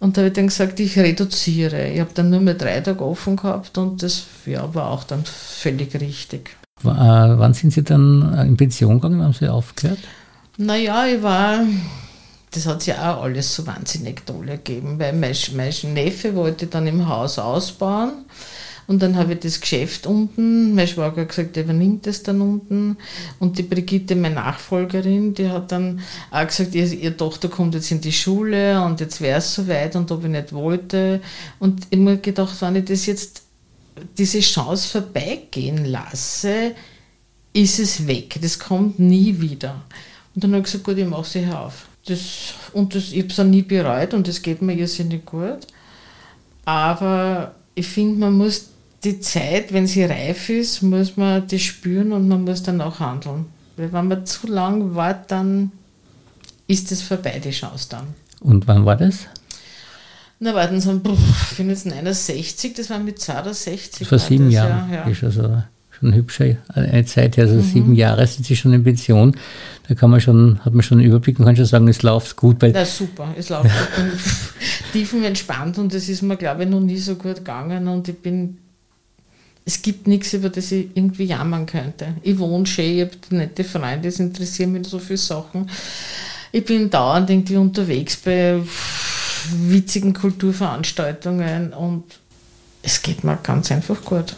Und 0.00 0.16
da 0.16 0.20
habe 0.20 0.28
ich 0.28 0.34
dann 0.34 0.46
gesagt, 0.46 0.78
ich 0.78 0.96
reduziere. 0.98 1.88
Ich 1.88 2.00
habe 2.00 2.10
dann 2.14 2.30
nur 2.30 2.40
mehr 2.40 2.54
drei 2.54 2.80
Tage 2.80 3.04
offen 3.04 3.36
gehabt 3.36 3.76
und 3.78 4.02
das 4.02 4.26
ja, 4.46 4.72
war 4.74 4.90
auch 4.90 5.04
dann 5.04 5.24
völlig 5.24 5.94
richtig. 5.94 6.56
W 6.82 6.90
äh, 6.90 6.94
wann 7.38 7.54
sind 7.54 7.72
Sie 7.72 7.82
dann 7.82 8.38
in 8.46 8.56
Pension 8.56 9.00
gegangen? 9.00 9.22
Haben 9.22 9.32
Sie 9.32 9.48
aufgehört? 9.48 9.98
Naja, 10.56 11.06
ich 11.06 11.22
war, 11.22 11.60
das 12.52 12.66
hat 12.66 12.82
sich 12.82 12.94
auch 12.94 13.22
alles 13.22 13.54
so 13.54 13.66
wahnsinnig 13.66 14.24
toll 14.24 14.48
ergeben, 14.48 14.98
weil 15.00 15.12
mein, 15.12 15.34
mein 15.56 15.92
Neffe 15.94 16.34
wollte 16.36 16.68
dann 16.68 16.86
im 16.86 17.08
Haus 17.08 17.38
ausbauen 17.38 18.24
und 18.88 19.02
dann 19.02 19.16
habe 19.16 19.34
ich 19.34 19.40
das 19.40 19.60
Geschäft 19.60 20.06
unten, 20.06 20.74
mein 20.74 20.88
Schwager 20.88 21.20
hat 21.20 21.28
gesagt, 21.28 21.56
der 21.56 21.64
übernimmt 21.64 22.06
das 22.06 22.22
dann 22.22 22.40
unten. 22.40 22.96
Und 23.38 23.58
die 23.58 23.62
Brigitte, 23.62 24.16
meine 24.16 24.36
Nachfolgerin, 24.36 25.34
die 25.34 25.50
hat 25.50 25.72
dann 25.72 26.00
auch 26.30 26.46
gesagt, 26.46 26.74
ihr, 26.74 26.90
ihre 26.90 27.14
Tochter 27.14 27.50
kommt 27.50 27.74
jetzt 27.74 27.90
in 27.90 28.00
die 28.00 28.12
Schule 28.12 28.82
und 28.82 28.98
jetzt 29.00 29.20
wäre 29.20 29.40
es 29.40 29.54
soweit 29.54 29.94
und 29.94 30.10
ob 30.10 30.24
ich 30.24 30.30
nicht 30.30 30.54
wollte. 30.54 31.20
Und 31.58 31.94
mir 31.94 32.16
gedacht, 32.16 32.62
wenn 32.62 32.76
ich 32.76 32.86
das 32.86 33.04
jetzt, 33.04 33.42
diese 34.16 34.40
Chance 34.40 34.88
vorbeigehen 34.88 35.84
lasse, 35.84 36.74
ist 37.52 37.78
es 37.78 38.06
weg. 38.06 38.38
Das 38.40 38.58
kommt 38.58 38.98
nie 38.98 39.38
wieder. 39.38 39.82
Und 40.34 40.44
dann 40.44 40.52
habe 40.52 40.60
ich 40.60 40.64
gesagt, 40.64 40.84
gut, 40.84 40.96
ich 40.96 41.06
mache 41.06 41.28
sie 41.28 41.46
auf. 41.46 41.88
Das, 42.06 42.54
und 42.72 42.94
das, 42.94 43.12
ich 43.12 43.18
habe 43.18 43.28
es 43.28 43.38
auch 43.38 43.44
nie 43.44 43.60
bereut 43.60 44.14
und 44.14 44.26
das 44.26 44.40
geht 44.40 44.62
mir 44.62 44.72
irrsinnig 44.72 45.26
gut. 45.26 45.66
Aber 46.64 47.54
ich 47.74 47.86
finde, 47.86 48.20
man 48.20 48.32
muss 48.32 48.70
die 49.04 49.20
Zeit, 49.20 49.72
wenn 49.72 49.86
sie 49.86 50.04
reif 50.04 50.48
ist, 50.48 50.82
muss 50.82 51.16
man 51.16 51.46
das 51.46 51.62
spüren 51.62 52.12
und 52.12 52.28
man 52.28 52.44
muss 52.44 52.62
dann 52.62 52.80
auch 52.80 53.00
handeln. 53.00 53.46
Weil 53.76 53.92
wenn 53.92 54.08
man 54.08 54.26
zu 54.26 54.48
lang 54.48 54.94
wartet, 54.94 55.30
dann 55.30 55.72
ist 56.66 56.90
es 56.90 57.02
vorbei, 57.02 57.40
die 57.42 57.50
Chance 57.50 57.86
dann. 57.90 58.06
Und 58.40 58.66
wann 58.66 58.84
war 58.84 58.96
das? 58.96 59.26
Na, 60.40 60.54
warten 60.54 60.80
Sie, 60.80 61.00
ich 61.50 61.56
bin 61.56 61.68
jetzt 61.68 61.86
69, 61.86 62.74
das 62.74 62.90
war 62.90 62.98
mit 62.98 63.20
62. 63.20 64.06
Vor 64.06 64.18
sieben 64.18 64.50
Jahren. 64.50 64.90
Ja, 64.92 65.04
ja. 65.04 65.08
Ist 65.08 65.24
also 65.24 65.62
schon 65.90 66.14
hübsche 66.14 66.58
eine 66.68 67.04
Zeit, 67.06 67.36
also 67.40 67.54
mhm. 67.56 67.62
sieben 67.62 67.94
Jahre 67.94 68.24
sind 68.26 68.46
Sie 68.46 68.54
schon 68.54 68.72
in 68.72 68.84
Pension. 68.84 69.36
Da 69.88 69.94
kann 69.94 70.10
man 70.10 70.20
schon, 70.20 70.60
hat 70.64 70.74
man 70.74 70.82
schon 70.82 70.98
einen 70.98 71.08
Überblick 71.08 71.40
und 71.40 71.44
kann 71.44 71.56
schon 71.56 71.64
sagen, 71.64 71.88
es 71.88 72.02
läuft 72.02 72.36
gut. 72.36 72.60
Bei 72.60 72.70
Na 72.70 72.84
super, 72.84 73.34
es 73.36 73.48
läuft 73.48 73.64
gut. 73.64 74.12
tiefenentspannt 74.92 75.78
und 75.78 75.92
das 75.92 76.08
ist 76.08 76.22
mir, 76.22 76.36
glaube 76.36 76.64
ich, 76.64 76.68
noch 76.68 76.80
nie 76.80 76.98
so 76.98 77.16
gut 77.16 77.36
gegangen 77.36 77.88
und 77.88 78.08
ich 78.08 78.18
bin 78.18 78.58
es 79.68 79.82
gibt 79.82 80.06
nichts, 80.06 80.32
über 80.32 80.48
das 80.48 80.72
ich 80.72 80.88
irgendwie 80.94 81.24
jammern 81.24 81.66
könnte. 81.66 82.14
Ich 82.22 82.38
wohne 82.38 82.64
schön, 82.64 82.96
ich 82.96 83.02
habe 83.02 83.36
nette 83.36 83.64
Freunde, 83.64 84.08
es 84.08 84.18
interessieren 84.18 84.72
mich 84.72 84.86
so 84.86 84.98
viele 84.98 85.18
Sachen. 85.18 85.68
Ich 86.52 86.64
bin 86.64 86.88
dauernd 86.88 87.28
irgendwie 87.28 87.56
unterwegs 87.56 88.16
bei 88.16 88.62
witzigen 89.50 90.14
Kulturveranstaltungen 90.14 91.74
und 91.74 92.04
es 92.80 93.02
geht 93.02 93.24
mir 93.24 93.36
ganz 93.42 93.70
einfach 93.70 94.02
gut. 94.02 94.34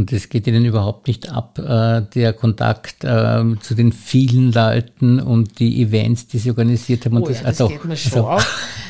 Und 0.00 0.10
es 0.14 0.30
geht 0.30 0.46
Ihnen 0.46 0.64
überhaupt 0.64 1.08
nicht 1.08 1.30
ab, 1.30 1.58
äh, 1.58 2.00
der 2.14 2.32
Kontakt 2.32 3.04
äh, 3.04 3.44
zu 3.60 3.74
den 3.74 3.92
vielen 3.92 4.50
Leuten 4.50 5.20
und 5.20 5.58
die 5.58 5.82
Events, 5.82 6.26
die 6.26 6.38
Sie 6.38 6.48
organisiert 6.48 7.04
haben. 7.04 7.18
Oh 7.18 7.28
das, 7.28 7.42
ja, 7.42 7.48
das, 7.48 7.60
ah, 7.60 7.66
geht 7.66 7.84
mir 7.84 7.96
schon 7.98 8.12
also. 8.12 8.28
ab. 8.28 8.46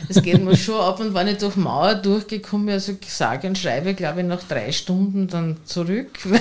Das 0.06 0.22
geht 0.22 0.44
mir 0.44 0.56
schon 0.56 0.80
ab. 0.80 1.00
Und 1.00 1.12
wenn 1.12 1.26
ich 1.26 1.38
durch 1.38 1.56
Mauer 1.56 1.96
durchgekommen 1.96 2.66
bin, 2.66 2.74
also 2.74 2.92
sage 3.04 3.48
und 3.48 3.58
schreibe, 3.58 3.94
glaube 3.94 4.20
ich, 4.20 4.26
nach 4.28 4.44
drei 4.44 4.70
Stunden 4.70 5.26
dann 5.26 5.56
zurück, 5.64 6.10
weil 6.24 6.40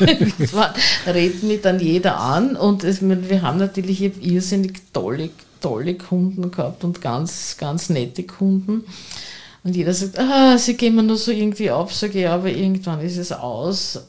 irgendwann 0.00 0.72
redet 1.06 1.44
mich 1.44 1.60
dann 1.60 1.78
jeder 1.78 2.18
an. 2.18 2.56
Und 2.56 2.82
es, 2.82 3.00
wir 3.00 3.42
haben 3.42 3.58
natürlich 3.58 4.00
irrsinnig 4.00 4.92
tolle, 4.92 5.30
tolle 5.60 5.94
Kunden 5.94 6.50
gehabt 6.50 6.82
und 6.82 7.00
ganz, 7.00 7.56
ganz 7.58 7.90
nette 7.90 8.24
Kunden. 8.24 8.82
Und 9.68 9.76
jeder 9.76 9.92
sagt, 9.92 10.18
ah, 10.18 10.56
sie 10.56 10.78
gehen 10.78 10.94
mir 10.94 11.02
nur 11.02 11.18
so 11.18 11.30
irgendwie 11.30 11.70
ab, 11.70 11.92
sage 11.92 12.20
ich, 12.20 12.26
aber 12.26 12.48
irgendwann 12.48 13.02
ist 13.02 13.18
es 13.18 13.32
aus. 13.32 14.00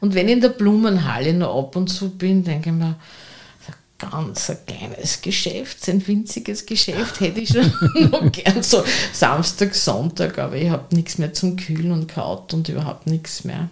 Und 0.00 0.14
wenn 0.14 0.26
ich 0.26 0.32
in 0.32 0.40
der 0.40 0.48
Blumenhalle 0.48 1.32
noch 1.34 1.56
ab 1.56 1.76
und 1.76 1.86
zu 1.86 2.10
bin, 2.10 2.42
denke 2.42 2.70
ich 2.70 2.74
mir, 2.74 2.96
ganz 3.96 4.50
ein 4.50 4.58
kleines 4.66 5.22
Geschäft, 5.22 5.88
ein 5.88 6.04
winziges 6.04 6.66
Geschäft, 6.66 7.20
hätte 7.20 7.38
ich 7.38 7.50
schon 7.50 7.72
noch 8.10 8.32
gern 8.32 8.60
so 8.64 8.82
Samstag, 9.12 9.72
Sonntag, 9.72 10.36
aber 10.40 10.56
ich 10.56 10.68
habe 10.68 10.96
nichts 10.96 11.18
mehr 11.18 11.32
zum 11.32 11.54
Kühlen 11.54 11.92
und 11.92 12.08
Kaut 12.08 12.52
und 12.52 12.68
überhaupt 12.68 13.06
nichts 13.06 13.44
mehr. 13.44 13.68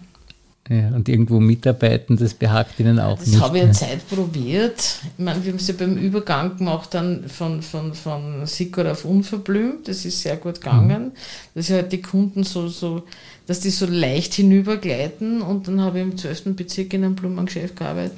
Ja, 0.69 0.89
und 0.89 1.09
irgendwo 1.09 1.39
mitarbeiten, 1.39 2.15
das 2.15 2.35
behagt 2.35 2.79
Ihnen 2.79 2.99
auch 2.99 3.17
das 3.17 3.25
nicht. 3.25 3.39
Das 3.39 3.43
habe 3.43 3.57
ich 3.57 3.63
eine 3.63 3.71
Zeit 3.71 4.07
probiert. 4.07 4.99
Ich 5.17 5.23
meine, 5.23 5.43
wir 5.43 5.51
haben 5.51 5.57
es 5.57 5.67
ja 5.67 5.73
beim 5.75 5.97
Übergang 5.97 6.57
gemacht 6.57 6.93
dann 6.93 7.27
von, 7.27 7.63
von, 7.63 7.95
von 7.95 8.45
Sikor 8.45 8.91
auf 8.91 9.03
unverblümt. 9.03 9.87
Das 9.87 10.05
ist 10.05 10.21
sehr 10.21 10.37
gut 10.37 10.61
gegangen. 10.61 11.05
Mhm. 11.05 11.11
Dass 11.55 11.69
ja 11.69 11.77
halt 11.77 11.91
die 11.91 12.03
Kunden 12.03 12.43
so, 12.43 12.67
so, 12.67 13.01
dass 13.47 13.61
die 13.61 13.71
so 13.71 13.87
leicht 13.87 14.35
hinübergleiten. 14.35 15.41
Und 15.41 15.67
dann 15.67 15.81
habe 15.81 15.97
ich 15.97 16.03
im 16.03 16.17
12. 16.17 16.55
Bezirk 16.55 16.93
in 16.93 17.03
einem 17.03 17.15
Blumengeschäft 17.15 17.75
gearbeitet. 17.75 18.15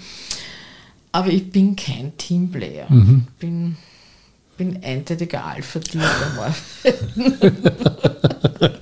Aber 1.13 1.29
ich 1.29 1.49
bin 1.51 1.77
kein 1.77 2.17
Teamplayer. 2.17 2.91
Mhm. 2.91 3.27
Ich 3.29 3.39
bin 3.39 3.77
bin 4.57 4.83
eindeutiger 4.83 5.45
Alpha-Tier 5.45 6.01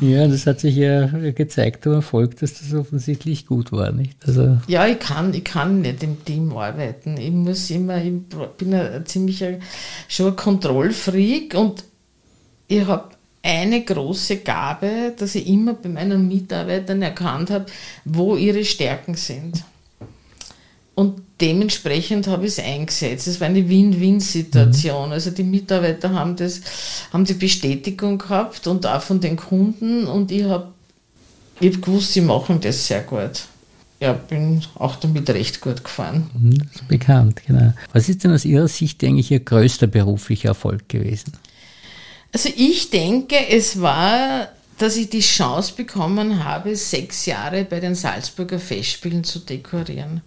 Ja, 0.00 0.26
das 0.26 0.46
hat 0.46 0.60
sich 0.60 0.76
ja 0.76 1.06
gezeigt 1.32 1.86
am 1.86 1.94
Erfolg, 1.94 2.38
dass 2.40 2.54
das 2.54 2.72
offensichtlich 2.72 3.46
gut 3.46 3.70
war, 3.70 3.92
nicht? 3.92 4.16
Also 4.26 4.58
ja, 4.66 4.86
ich 4.86 4.98
kann, 4.98 5.34
ich 5.34 5.44
kann 5.44 5.82
nicht 5.82 6.02
im 6.02 6.24
Team 6.24 6.56
arbeiten. 6.56 7.18
Ich 7.18 7.30
muss 7.30 7.68
immer, 7.70 8.02
ich 8.02 8.12
bin 8.56 8.74
ein 8.74 9.04
ziemlicher, 9.04 9.58
schon 10.08 10.28
ein 10.28 10.36
Kontrollfreak 10.36 11.54
und 11.54 11.84
ich 12.66 12.86
habe 12.86 13.10
eine 13.42 13.84
große 13.84 14.38
Gabe, 14.38 15.14
dass 15.18 15.34
ich 15.34 15.46
immer 15.46 15.74
bei 15.74 15.88
meinen 15.88 16.28
Mitarbeitern 16.28 17.02
erkannt 17.02 17.50
habe, 17.50 17.66
wo 18.04 18.36
ihre 18.36 18.64
Stärken 18.64 19.14
sind. 19.14 19.64
Und 20.94 21.22
dementsprechend 21.40 22.26
habe 22.26 22.46
ich 22.46 22.52
es 22.52 22.58
eingesetzt. 22.58 23.26
Es 23.26 23.40
war 23.40 23.48
eine 23.48 23.68
Win-Win-Situation. 23.68 25.06
Mhm. 25.06 25.12
Also 25.12 25.30
die 25.30 25.42
Mitarbeiter 25.42 26.12
haben 26.12 26.36
das, 26.36 26.60
haben 27.12 27.24
die 27.24 27.34
Bestätigung 27.34 28.18
gehabt 28.18 28.66
und 28.66 28.86
auch 28.86 29.02
von 29.02 29.20
den 29.20 29.36
Kunden 29.36 30.06
und 30.06 30.30
ich 30.30 30.44
habe 30.44 30.68
ich 31.60 31.74
hab 31.74 31.82
gewusst, 31.82 32.12
sie 32.12 32.22
machen 32.22 32.60
das 32.60 32.86
sehr 32.86 33.02
gut. 33.02 33.42
Ja, 34.00 34.14
bin 34.14 34.62
auch 34.76 34.96
damit 34.96 35.28
recht 35.28 35.60
gut 35.60 35.84
gefahren. 35.84 36.30
Mhm, 36.32 36.58
das 36.58 36.76
ist 36.76 36.88
bekannt, 36.88 37.42
genau. 37.46 37.74
Was 37.92 38.08
ist 38.08 38.24
denn 38.24 38.32
aus 38.32 38.46
Ihrer 38.46 38.66
Sicht 38.66 39.04
eigentlich 39.04 39.30
Ihr 39.30 39.40
größter 39.40 39.86
beruflicher 39.86 40.48
Erfolg 40.48 40.88
gewesen? 40.88 41.34
Also 42.32 42.48
ich 42.56 42.88
denke, 42.88 43.36
es 43.50 43.80
war 43.82 44.48
dass 44.80 44.96
ich 44.96 45.10
die 45.10 45.20
Chance 45.20 45.74
bekommen 45.76 46.42
habe, 46.42 46.74
sechs 46.74 47.26
Jahre 47.26 47.64
bei 47.64 47.80
den 47.80 47.94
Salzburger 47.94 48.58
Festspielen 48.58 49.24
zu 49.24 49.40
dekorieren. 49.40 50.22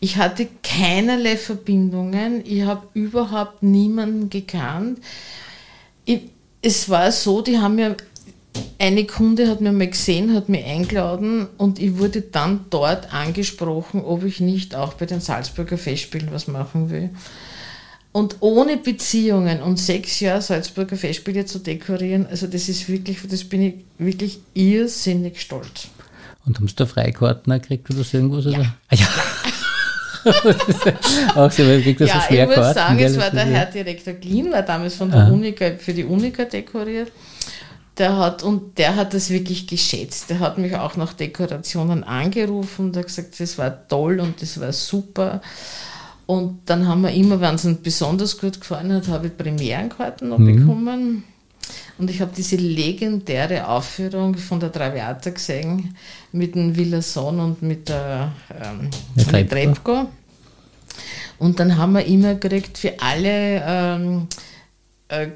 Ich 0.00 0.18
hatte 0.18 0.48
keinerlei 0.62 1.38
Verbindungen, 1.38 2.44
ich 2.44 2.64
habe 2.64 2.86
überhaupt 2.92 3.62
niemanden 3.62 4.28
gekannt. 4.28 4.98
Ich, 6.04 6.20
es 6.60 6.90
war 6.90 7.10
so, 7.10 7.40
die 7.40 7.56
haben 7.58 7.76
mir, 7.76 7.96
eine 8.78 9.06
Kunde 9.06 9.48
hat 9.48 9.62
mir 9.62 9.72
mal 9.72 9.88
gesehen, 9.88 10.34
hat 10.34 10.50
mich 10.50 10.66
eingeladen 10.66 11.48
und 11.56 11.78
ich 11.78 11.96
wurde 11.96 12.20
dann 12.20 12.66
dort 12.68 13.14
angesprochen, 13.14 14.04
ob 14.04 14.24
ich 14.24 14.40
nicht 14.40 14.74
auch 14.74 14.92
bei 14.92 15.06
den 15.06 15.20
Salzburger 15.22 15.78
Festspielen 15.78 16.28
was 16.32 16.48
machen 16.48 16.90
will. 16.90 17.08
Und 18.16 18.36
ohne 18.40 18.78
Beziehungen 18.78 19.60
und 19.60 19.78
sechs 19.78 20.20
Jahre 20.20 20.40
Salzburger 20.40 20.96
Festspiele 20.96 21.44
zu 21.44 21.58
dekorieren, 21.58 22.26
also 22.26 22.46
das 22.46 22.66
ist 22.66 22.88
wirklich, 22.88 23.18
das 23.28 23.44
bin 23.44 23.60
ich 23.60 23.74
wirklich 23.98 24.38
irrsinnig 24.54 25.38
stolz. 25.38 25.88
Und 26.46 26.56
haben 26.56 26.66
Sie 26.66 26.74
da 26.76 26.86
Freikarten 26.86 27.52
gekriegt 27.52 27.90
oder 27.90 28.02
so 28.02 28.16
irgendwas? 28.16 28.46
Ja. 28.46 28.52
Oder? 28.52 28.74
Ah, 28.88 28.94
ja. 28.94 29.06
auch 31.34 31.50
so, 31.50 31.66
weil 31.66 31.82
kriegt 31.82 32.00
das 32.00 32.08
ja, 32.08 32.14
so 32.14 32.26
schwer 32.26 32.50
ich 32.50 32.56
muss 32.56 32.72
sagen, 32.72 32.96
gell? 32.96 33.10
es 33.10 33.18
war 33.18 33.30
der 33.30 33.44
Herr 33.44 33.66
Direktor 33.66 34.14
Glien, 34.14 34.50
war 34.50 34.62
damals 34.62 34.94
von 34.94 35.10
der 35.10 35.30
Unica, 35.30 35.72
für 35.76 35.92
die 35.92 36.04
Unica 36.04 36.46
dekoriert. 36.46 37.12
Der 37.98 38.16
hat, 38.16 38.42
und 38.42 38.78
der 38.78 38.96
hat 38.96 39.12
das 39.12 39.28
wirklich 39.28 39.66
geschätzt. 39.66 40.30
Der 40.30 40.40
hat 40.40 40.56
mich 40.56 40.74
auch 40.74 40.96
nach 40.96 41.12
Dekorationen 41.12 42.02
angerufen 42.02 42.86
und 42.86 42.96
hat 42.96 43.08
gesagt, 43.08 43.38
das 43.38 43.58
war 43.58 43.86
toll 43.88 44.20
und 44.20 44.40
das 44.40 44.58
war 44.58 44.72
super. 44.72 45.42
Und 46.26 46.60
dann 46.66 46.88
haben 46.88 47.02
wir 47.02 47.12
immer, 47.12 47.40
wenn 47.40 47.54
es 47.54 47.64
uns 47.64 47.78
besonders 47.78 48.38
gut 48.38 48.60
gefallen 48.60 48.92
hat, 48.92 49.08
habe 49.08 49.28
ich 49.28 49.36
Premierenkarten 49.36 50.28
noch 50.28 50.38
mhm. 50.38 50.56
bekommen. 50.56 51.24
Und 51.98 52.10
ich 52.10 52.20
habe 52.20 52.32
diese 52.36 52.56
legendäre 52.56 53.68
Aufführung 53.68 54.36
von 54.36 54.60
der 54.60 54.70
Traviata 54.70 55.30
gesehen 55.30 55.96
mit 56.32 56.54
dem 56.54 56.76
Villason 56.76 57.40
und 57.40 57.62
mit 57.62 57.88
der 57.88 58.32
ähm, 58.50 58.90
mit 59.14 59.50
Trepko. 59.50 60.06
Und 61.38 61.60
dann 61.60 61.76
haben 61.76 61.92
wir 61.92 62.04
immer 62.04 62.34
gekriegt 62.34 62.76
für 62.78 62.94
alle 63.00 63.62
ähm, 63.66 64.28
äh, 65.08 65.28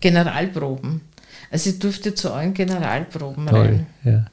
Generalproben. 0.00 1.02
Also 1.50 1.70
ich 1.70 1.78
durfte 1.78 2.14
zu 2.14 2.32
allen 2.32 2.54
Generalproben 2.54 3.46
Toll, 3.46 3.60
rein. 3.60 3.86
Ja. 4.04 4.26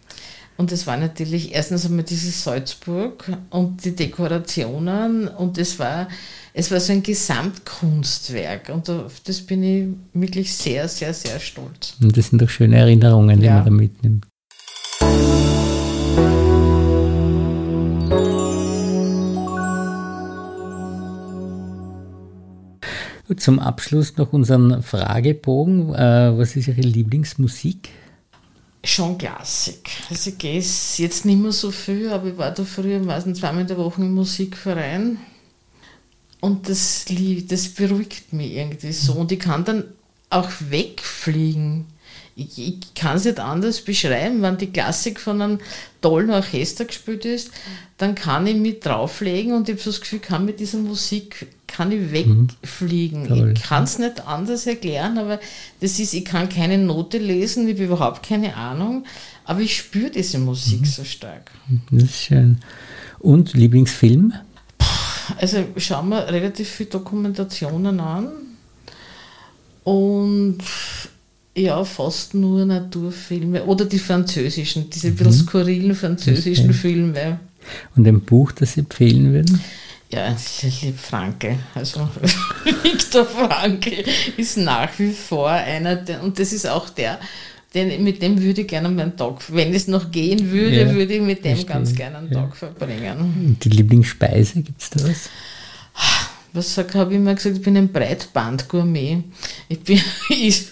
Und 0.56 0.72
das 0.72 0.86
war 0.86 0.98
natürlich, 0.98 1.54
erstens 1.54 1.86
einmal 1.86 2.04
dieses 2.04 2.44
Salzburg 2.44 3.26
und 3.50 3.84
die 3.84 3.96
Dekorationen 3.96 5.28
und 5.28 5.58
es 5.58 5.80
war, 5.80 6.08
es 6.54 6.70
war 6.70 6.80
so 6.80 6.94
ein 6.94 7.02
Gesamtkunstwerk 7.02 8.70
und 8.70 8.88
auf 8.90 9.20
das 9.22 9.42
bin 9.42 9.64
ich 9.64 9.88
wirklich 10.14 10.54
sehr, 10.56 10.88
sehr, 10.88 11.14
sehr 11.14 11.40
stolz. 11.40 11.96
Und 12.02 12.16
das 12.16 12.30
sind 12.30 12.42
doch 12.42 12.50
schöne 12.50 12.78
Erinnerungen, 12.78 13.40
die 13.40 13.48
ja. 13.48 13.56
man 13.56 13.66
da 13.66 13.72
mitnimmt. 13.72 14.28
Zum 23.38 23.58
Abschluss 23.58 24.16
noch 24.18 24.32
unseren 24.32 24.84
Fragebogen. 24.84 25.96
Äh, 25.96 26.38
was 26.38 26.56
ist 26.56 26.68
Ihre 26.68 26.82
Lieblingsmusik? 26.82 27.90
Schon 28.84 29.18
Klassik. 29.18 29.90
Also 30.10 30.32
ich 30.32 30.38
gehe 30.38 30.56
jetzt 30.56 31.26
nicht 31.26 31.40
mehr 31.40 31.52
so 31.52 31.72
viel, 31.72 32.10
aber 32.10 32.28
ich 32.28 32.38
war 32.38 32.52
da 32.52 32.64
früher 32.64 33.00
meistens 33.00 33.40
zweimal 33.40 33.62
in 33.62 33.68
der 33.68 33.78
Woche 33.78 34.02
im 34.02 34.14
Musikverein. 34.14 35.20
Und 36.42 36.68
das, 36.68 37.06
das 37.48 37.70
beruhigt 37.70 38.34
mich 38.34 38.52
irgendwie 38.52 38.92
so. 38.92 39.14
Und 39.14 39.32
ich 39.32 39.40
kann 39.40 39.64
dann 39.64 39.86
auch 40.30 40.50
wegfliegen. 40.60 41.86
Ich, 42.36 42.58
ich 42.58 42.94
kann 42.96 43.16
es 43.16 43.26
nicht 43.26 43.40
anders 43.40 43.82
beschreiben. 43.82 44.42
Wenn 44.42 44.58
die 44.58 44.72
Klassik 44.72 45.20
von 45.20 45.42
einem 45.42 45.60
tollen 46.02 46.32
Orchester 46.32 46.84
gespielt 46.84 47.24
ist, 47.24 47.52
dann 47.98 48.16
kann 48.16 48.46
ich 48.48 48.56
mich 48.56 48.82
drauflegen 48.82 49.54
und 49.54 49.70
ich 49.70 49.76
habe 49.76 49.84
so 49.84 49.92
das 49.92 50.02
Gefühl, 50.02 50.20
ich 50.22 50.28
kann 50.28 50.44
mit 50.44 50.60
dieser 50.60 50.80
Musik 50.80 51.48
kann 51.74 51.92
ich 51.92 52.12
wegfliegen. 52.12 53.24
Mhm. 53.24 53.54
Ich 53.54 53.64
kann 53.64 53.84
es 53.84 53.98
nicht 53.98 54.26
anders 54.28 54.68
erklären, 54.68 55.18
aber 55.18 55.40
das 55.82 56.00
ist, 56.00 56.14
ich 56.14 56.24
kann 56.24 56.48
keine 56.50 56.78
Note 56.78 57.18
lesen, 57.18 57.68
ich 57.68 57.76
habe 57.76 57.86
überhaupt 57.86 58.24
keine 58.24 58.56
Ahnung, 58.56 59.06
aber 59.46 59.62
ich 59.62 59.76
spüre 59.76 60.12
diese 60.12 60.38
Musik 60.38 60.82
mhm. 60.82 60.86
so 60.86 61.04
stark. 61.04 61.52
Das 61.92 62.04
ist 62.04 62.22
schön. 62.22 62.60
Und 63.20 63.54
Lieblingsfilm? 63.54 64.34
Also 65.40 65.66
schauen 65.78 66.10
wir 66.10 66.28
relativ 66.28 66.70
viele 66.70 66.90
Dokumentationen 66.90 68.00
an 68.00 68.30
und 69.84 70.60
ja, 71.56 71.84
fast 71.86 72.34
nur 72.34 72.66
Naturfilme 72.66 73.64
oder 73.64 73.86
die 73.86 74.00
französischen, 74.00 74.90
diese 74.90 75.10
mhm. 75.10 75.16
bisschen 75.16 75.34
skurrilen 75.34 75.96
französischen 75.96 76.66
okay. 76.66 76.74
Filme. 76.74 77.40
Und 77.96 78.08
ein 78.08 78.22
Buch, 78.22 78.52
das 78.52 78.74
Sie 78.74 78.82
empfehlen 78.82 79.34
würden? 79.34 79.62
Ja, 80.14 80.36
ich 80.62 80.82
liebe 80.84 80.98
Franke. 80.98 81.58
Also 81.74 82.08
Viktor 82.84 83.26
Frankl 83.26 84.04
ist 84.38 84.58
nach 84.58 84.90
wie 85.00 85.12
vor 85.12 85.50
einer, 85.50 85.96
der, 85.96 86.22
und 86.22 86.38
das 86.38 86.54
ist 86.54 86.68
auch 86.68 86.90
der, 86.90 87.20
den, 87.74 88.04
mit 88.04 88.22
dem 88.22 88.40
würde 88.40 88.62
ich 88.62 88.68
gerne 88.68 88.90
meinen 88.90 89.18
Tag, 89.18 89.42
wenn 89.50 89.74
es 89.74 89.88
noch 89.88 90.12
gehen 90.12 90.52
würde, 90.52 90.82
ja, 90.84 90.94
würde 90.94 91.16
ich 91.16 91.22
mit 91.22 91.44
dem 91.44 91.56
verstehe. 91.56 91.74
ganz 91.74 91.96
gerne 91.96 92.18
einen 92.20 92.32
ja. 92.32 92.42
Tag 92.42 92.56
verbringen. 92.56 93.58
Die 93.64 93.70
Lieblingsspeise, 93.70 94.62
gibt 94.62 94.80
es 94.80 94.92
da 94.92 95.04
was? 95.08 95.30
Was 96.54 96.78
habe 96.78 97.12
ich 97.12 97.18
immer 97.18 97.34
gesagt? 97.34 97.58
Ich 97.58 97.64
bin 97.64 97.76
ein 97.76 97.92
Breitband-Gourmet. 97.92 99.24
Ich 99.68 99.80
bin, 99.80 100.00
ich, 100.30 100.68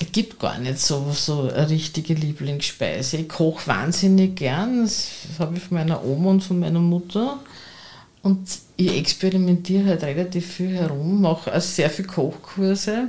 es 0.00 0.12
gibt 0.12 0.38
gar 0.38 0.58
nicht 0.58 0.78
so, 0.78 1.12
so 1.12 1.50
eine 1.50 1.68
richtige 1.68 2.14
Lieblingsspeise. 2.14 3.18
Ich 3.18 3.28
koche 3.28 3.66
wahnsinnig 3.66 4.36
gern. 4.36 4.84
Das 4.84 5.10
habe 5.38 5.58
ich 5.58 5.62
von 5.62 5.76
meiner 5.76 6.02
Oma 6.02 6.30
und 6.30 6.42
von 6.42 6.58
meiner 6.58 6.80
Mutter. 6.80 7.38
Und 8.24 8.48
ich 8.78 8.96
experimentiere 8.96 9.90
halt 9.90 10.02
relativ 10.02 10.54
viel 10.54 10.74
herum, 10.74 11.20
mache 11.20 11.54
auch 11.54 11.60
sehr 11.60 11.90
viele 11.90 12.08
Kochkurse. 12.08 13.08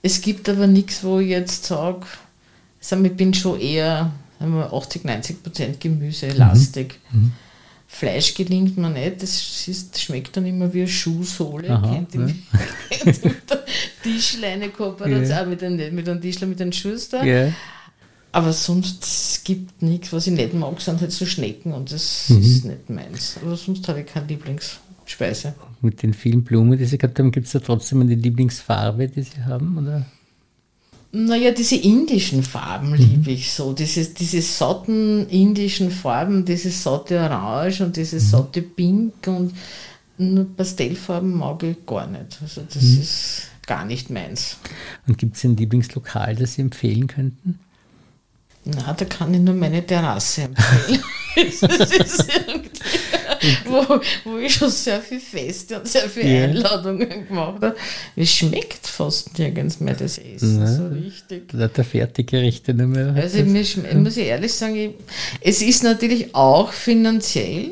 Es 0.00 0.20
gibt 0.20 0.48
aber 0.48 0.68
nichts, 0.68 1.02
wo 1.02 1.18
ich 1.18 1.30
jetzt 1.30 1.64
sage, 1.64 2.06
ich 2.80 3.16
bin 3.16 3.34
schon 3.34 3.58
eher 3.60 4.12
80, 4.40 5.04
90 5.04 5.42
Prozent 5.42 5.80
gemüselastig. 5.80 7.00
Mhm. 7.10 7.20
Mhm. 7.20 7.32
Fleisch 7.88 8.34
gelingt 8.34 8.78
mir 8.78 8.90
nicht, 8.90 9.24
das, 9.24 9.66
ist, 9.66 10.00
schmeckt 10.00 10.36
dann 10.36 10.46
immer 10.46 10.72
wie 10.72 10.82
eine 10.82 10.88
Schuhsohle. 10.88 11.70
Aha, 11.70 11.94
kennt 11.94 12.14
ihr 12.14 12.20
mit 13.04 13.50
der 13.50 13.64
Tischleine-Kooperation, 14.04 15.30
yeah. 15.30 15.46
mit, 15.46 15.62
den, 15.62 15.94
mit 15.96 16.08
einem 16.08 16.20
Tischler, 16.20 16.46
mit 16.46 16.62
einem 16.62 16.72
Schuster. 16.72 17.24
Yeah. 17.24 17.52
Aber 18.38 18.52
sonst 18.52 19.40
gibt 19.42 19.72
es 19.72 19.82
nichts, 19.82 20.12
was 20.12 20.28
ich 20.28 20.32
nicht 20.32 20.54
mag, 20.54 20.80
sind 20.80 21.00
halt 21.00 21.10
so 21.10 21.26
Schnecken 21.26 21.72
und 21.72 21.90
das 21.90 22.28
mhm. 22.28 22.38
ist 22.40 22.64
nicht 22.66 22.88
meins. 22.88 23.36
Aber 23.42 23.56
sonst 23.56 23.88
habe 23.88 24.02
ich 24.02 24.06
keine 24.06 24.28
Lieblingsspeise. 24.28 25.56
Mit 25.80 26.04
den 26.04 26.14
vielen 26.14 26.44
Blumen, 26.44 26.78
die 26.78 26.84
Sie 26.84 26.98
gehabt 26.98 27.18
haben, 27.18 27.32
gibt 27.32 27.46
es 27.46 27.52
da 27.52 27.58
trotzdem 27.58 28.00
eine 28.00 28.14
Lieblingsfarbe, 28.14 29.08
die 29.08 29.22
Sie 29.22 29.42
haben? 29.44 29.76
Oder? 29.78 30.06
Naja, 31.10 31.50
diese 31.50 31.74
indischen 31.74 32.44
Farben 32.44 32.90
mhm. 32.90 32.94
liebe 32.94 33.32
ich 33.32 33.50
so. 33.50 33.72
Diese, 33.72 34.04
diese 34.04 34.40
satten 34.40 35.28
indischen 35.30 35.90
Farben, 35.90 36.44
diese 36.44 36.70
satte 36.70 37.18
Orange 37.18 37.80
und 37.80 37.96
diese 37.96 38.16
mhm. 38.16 38.20
satte 38.20 38.62
Pink 38.62 39.14
und 39.26 39.52
nur 40.16 40.46
Pastellfarben 40.56 41.34
mag 41.34 41.60
ich 41.64 41.84
gar 41.84 42.06
nicht. 42.06 42.38
Also 42.40 42.62
das 42.72 42.84
mhm. 42.84 43.00
ist 43.00 43.42
gar 43.66 43.84
nicht 43.84 44.10
meins. 44.10 44.58
Und 45.08 45.18
gibt 45.18 45.34
es 45.34 45.42
ein 45.42 45.56
Lieblingslokal, 45.56 46.36
das 46.36 46.54
Sie 46.54 46.62
empfehlen 46.62 47.08
könnten? 47.08 47.58
Na, 48.76 48.92
da 48.92 49.04
kann 49.06 49.32
ich 49.32 49.40
nur 49.40 49.54
meine 49.54 49.84
Terrasse 49.86 50.42
empfehlen. 50.42 51.02
wo, 53.66 54.00
wo 54.24 54.38
ich 54.38 54.54
schon 54.54 54.70
sehr 54.70 55.00
viel 55.00 55.20
Feste 55.20 55.78
und 55.78 55.86
sehr 55.86 56.08
viele 56.08 56.28
Ja. 56.38 56.44
Einladungen 56.44 57.26
gemacht 57.28 57.62
habe. 57.62 57.76
Es 58.16 58.30
schmeckt 58.30 58.86
fast 58.86 59.38
nirgends 59.38 59.80
mehr 59.80 59.94
das 59.94 60.18
Essen 60.18 60.58
Nein. 60.58 60.76
so 60.76 60.88
richtig. 60.88 61.48
Der 61.52 61.84
Fertiggerichte 61.84 62.74
nicht 62.74 62.86
mehr. 62.88 63.14
Also 63.14 63.38
mir, 63.44 63.64
schm- 63.64 63.94
muss 63.98 64.16
ich 64.16 64.26
ehrlich 64.26 64.52
sagen, 64.52 64.74
ich, 64.76 64.90
es 65.40 65.62
ist 65.62 65.82
natürlich 65.84 66.34
auch 66.34 66.72
finanziell, 66.72 67.70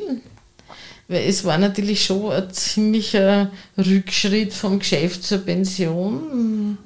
weil 1.07 1.27
es 1.27 1.43
war 1.45 1.57
natürlich 1.57 2.05
schon 2.05 2.31
ein 2.31 2.49
ziemlicher 2.51 3.51
Rückschritt 3.77 4.53
vom 4.53 4.79
Geschäft 4.79 5.23
zur 5.23 5.39
Pension. 5.39 6.77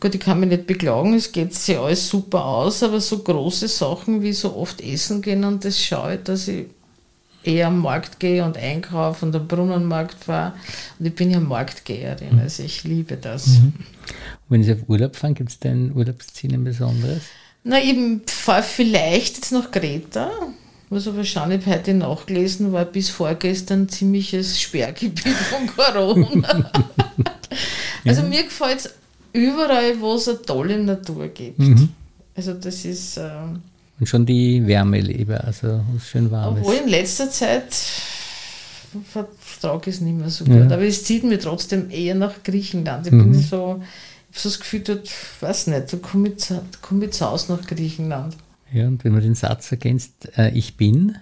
Gut, 0.00 0.14
ich 0.14 0.20
kann 0.20 0.38
mich 0.38 0.48
nicht 0.48 0.66
beklagen, 0.66 1.14
es 1.14 1.32
geht 1.32 1.54
sich 1.54 1.76
alles 1.76 2.08
super 2.08 2.44
aus, 2.44 2.82
aber 2.84 3.00
so 3.00 3.18
große 3.18 3.66
Sachen 3.66 4.22
wie 4.22 4.32
so 4.32 4.54
oft 4.54 4.80
essen 4.80 5.22
gehen 5.22 5.42
und 5.44 5.64
das 5.64 5.82
schaue 5.82 6.14
ich, 6.14 6.22
dass 6.22 6.46
ich 6.46 6.66
eher 7.42 7.68
am 7.68 7.80
Markt 7.80 8.20
gehe 8.20 8.44
und 8.44 8.56
einkaufe 8.56 9.26
und 9.26 9.34
am 9.34 9.48
Brunnenmarkt 9.48 10.22
fahre. 10.24 10.54
Und 10.98 11.06
ich 11.06 11.14
bin 11.14 11.30
ja 11.30 11.40
Marktgeherin, 11.40 12.38
also 12.38 12.62
ich 12.62 12.84
liebe 12.84 13.16
das. 13.16 13.60
Wenn 14.48 14.62
Sie 14.62 14.72
auf 14.72 14.88
Urlaub 14.88 15.16
fahren, 15.16 15.34
gibt 15.34 15.50
es 15.50 15.58
da 15.58 15.70
ein 15.70 15.92
Urlaubsziel 15.94 16.54
ein 16.54 16.64
besonderes? 16.64 17.22
Na, 17.64 17.78
ich 17.78 17.96
fahre 18.30 18.62
vielleicht 18.62 19.36
jetzt 19.36 19.52
nach 19.52 19.70
Kreta, 19.70 20.30
was 20.90 21.08
aber 21.08 21.24
schon 21.24 21.48
nicht 21.48 21.66
heute 21.66 21.94
nachgelesen 21.94 22.72
war, 22.72 22.84
bis 22.84 23.10
vorgestern 23.10 23.88
ziemliches 23.88 24.60
Sperrgebiet 24.60 25.34
von 25.34 25.66
Corona. 25.66 26.70
also 28.04 28.22
mir 28.22 28.44
gefällt 28.44 28.80
es 28.80 28.94
überall, 29.32 30.00
wo 30.00 30.14
es 30.14 30.28
eine 30.28 30.40
tolle 30.42 30.78
Natur 30.82 31.28
gibt. 31.28 31.60
Also 32.34 32.54
das 32.54 32.84
ist, 32.84 33.16
äh, 33.16 33.28
Und 34.00 34.08
schon 34.08 34.24
die 34.26 34.66
Wärme 34.66 35.00
lieber, 35.00 35.42
also 35.44 35.80
schön 36.04 36.30
warm 36.30 36.56
obwohl 36.58 36.74
ist. 36.74 36.82
in 36.82 36.88
letzter 36.88 37.30
Zeit 37.30 37.74
vertrage 39.04 39.90
ich 39.90 39.96
es 39.96 40.00
nicht 40.00 40.16
mehr 40.16 40.30
so 40.30 40.44
gut, 40.44 40.72
aber 40.72 40.82
es 40.82 41.04
zieht 41.04 41.24
mir 41.24 41.38
trotzdem 41.38 41.90
eher 41.90 42.14
nach 42.14 42.42
Griechenland. 42.42 43.06
Ich 43.06 43.12
bin 43.12 43.34
so, 43.34 43.40
ich 43.40 43.50
habe 43.50 43.82
so 44.32 44.48
das 44.48 44.60
Gefühl, 44.60 44.80
dort, 44.80 45.10
weiß 45.40 45.66
nicht, 45.68 45.92
da 45.92 45.96
komme 45.98 46.28
ich, 46.28 46.44
komme 46.80 47.04
ich 47.06 47.10
zu 47.12 47.26
Hause 47.30 47.52
nach 47.52 47.66
Griechenland. 47.66 48.36
Ja, 48.72 48.86
und 48.86 49.02
wenn 49.04 49.12
man 49.12 49.22
den 49.22 49.34
Satz 49.34 49.70
ergänzt, 49.72 50.28
äh, 50.36 50.50
ich 50.50 50.76
bin, 50.76 51.16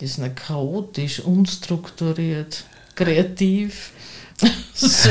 Das 0.00 0.10
ist 0.10 0.18
nicht 0.18 0.36
chaotisch, 0.36 1.20
unstrukturiert, 1.20 2.64
kreativ. 2.94 3.92
so. 4.74 5.10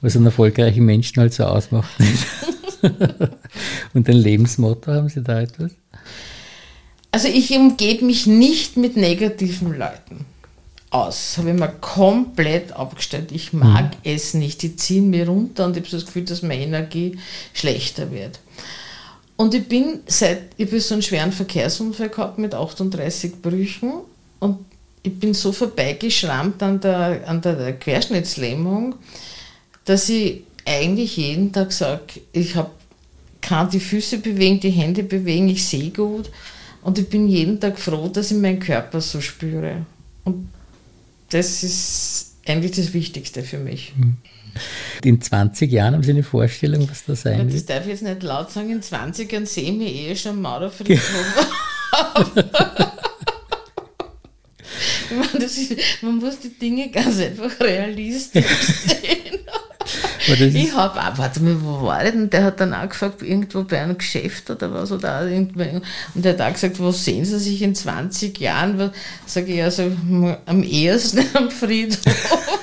was 0.00 0.16
einen 0.16 0.26
erfolgreichen 0.26 0.84
Menschen 0.84 1.20
halt 1.20 1.34
so 1.34 1.44
ausmacht. 1.44 1.90
und 3.94 4.08
ein 4.08 4.16
Lebensmotto, 4.16 4.92
haben 4.92 5.08
Sie 5.08 5.22
da 5.22 5.40
etwas? 5.40 5.72
Also 7.10 7.28
ich 7.28 7.50
umgebe 7.52 8.04
mich 8.04 8.26
nicht 8.26 8.76
mit 8.76 8.96
negativen 8.96 9.76
Leuten 9.76 10.24
aus. 10.92 11.36
Habe 11.38 11.50
ich 11.50 11.58
mir 11.58 11.68
komplett 11.68 12.72
abgestellt. 12.72 13.32
Ich 13.32 13.52
mag 13.52 13.92
es 14.04 14.34
nicht. 14.34 14.62
Die 14.62 14.76
ziehen 14.76 15.10
mir 15.10 15.28
runter 15.28 15.66
und 15.66 15.76
ich 15.76 15.82
habe 15.82 15.90
so 15.90 15.96
das 15.98 16.06
Gefühl, 16.06 16.24
dass 16.24 16.42
meine 16.42 16.62
Energie 16.62 17.18
schlechter 17.52 18.10
wird. 18.10 18.40
Und 19.36 19.54
ich 19.54 19.66
bin 19.66 20.00
seit, 20.06 20.50
ich 20.56 20.66
habe 20.66 20.80
so 20.80 20.94
einen 20.94 21.02
schweren 21.02 21.32
Verkehrsunfall 21.32 22.10
gehabt 22.10 22.38
mit 22.38 22.54
38 22.54 23.42
Brüchen 23.42 23.92
und 24.38 24.58
ich 25.02 25.18
bin 25.18 25.34
so 25.34 25.52
vorbeigeschrammt 25.52 26.62
an 26.62 26.80
der, 26.80 27.22
an 27.26 27.40
der 27.40 27.72
Querschnittslähmung, 27.78 28.94
dass 29.84 30.08
ich 30.08 30.44
eigentlich 30.64 31.16
jeden 31.16 31.52
Tag 31.52 31.72
sage, 31.72 32.20
ich 32.32 32.54
hab, 32.54 32.72
kann 33.40 33.68
die 33.68 33.80
Füße 33.80 34.18
bewegen, 34.18 34.60
die 34.60 34.70
Hände 34.70 35.02
bewegen, 35.02 35.48
ich 35.48 35.66
sehe 35.66 35.90
gut 35.90 36.30
und 36.82 36.98
ich 36.98 37.08
bin 37.08 37.28
jeden 37.28 37.58
Tag 37.58 37.78
froh, 37.78 38.08
dass 38.08 38.30
ich 38.30 38.36
meinen 38.36 38.60
Körper 38.60 39.00
so 39.00 39.20
spüre. 39.20 39.84
Und 40.24 40.48
das 41.30 41.64
ist 41.64 42.36
eigentlich 42.46 42.72
das 42.72 42.92
Wichtigste 42.94 43.42
für 43.42 43.58
mich. 43.58 43.92
In 45.02 45.20
20 45.20 45.72
Jahren 45.72 45.94
haben 45.94 46.02
Sie 46.02 46.10
eine 46.10 46.22
Vorstellung, 46.22 46.88
was 46.88 47.04
da 47.06 47.16
sein 47.16 47.46
das 47.46 47.54
wird? 47.54 47.70
darf 47.70 47.84
ich 47.84 47.92
jetzt 47.92 48.02
nicht 48.02 48.22
laut 48.22 48.50
sagen, 48.50 48.70
in 48.70 48.82
20 48.82 49.32
Jahren 49.32 49.46
sehe 49.46 49.64
ich 49.64 49.76
mich 49.76 49.94
eh 49.94 50.14
schon 50.14 50.32
am 50.32 50.42
Mauerfriedhof. 50.42 51.00
ich 52.36 52.44
das 55.34 55.58
ist, 55.58 55.76
man 56.02 56.16
muss 56.16 56.38
die 56.40 56.50
Dinge 56.50 56.90
ganz 56.90 57.18
einfach 57.18 57.58
realistisch 57.60 58.44
sehen. 58.46 59.38
Das 60.28 60.38
Ich 60.38 60.72
habe, 60.72 61.00
ah, 61.00 61.12
warte 61.16 61.42
mal, 61.42 61.60
wo 61.60 61.82
war 61.82 62.02
der 62.04 62.12
denn? 62.12 62.30
Der 62.30 62.44
hat 62.44 62.60
dann 62.60 62.72
auch 62.72 62.88
gefragt, 62.88 63.20
irgendwo 63.22 63.64
bei 63.64 63.80
einem 63.82 63.98
Geschäft 63.98 64.48
oder 64.48 64.72
was, 64.72 64.92
oder 64.92 65.18
auch 65.20 65.24
irgendwo, 65.26 65.60
und 66.14 66.24
der 66.24 66.34
hat 66.34 66.40
auch 66.40 66.52
gesagt, 66.52 66.78
wo 66.78 66.92
sehen 66.92 67.24
Sie 67.24 67.40
sich 67.40 67.60
in 67.60 67.74
20 67.74 68.38
Jahren? 68.38 68.92
Sage 69.26 69.52
ich, 69.52 69.60
also 69.62 69.90
am 70.46 70.62
ehesten 70.62 71.24
am 71.34 71.50
Friedhof. 71.50 72.60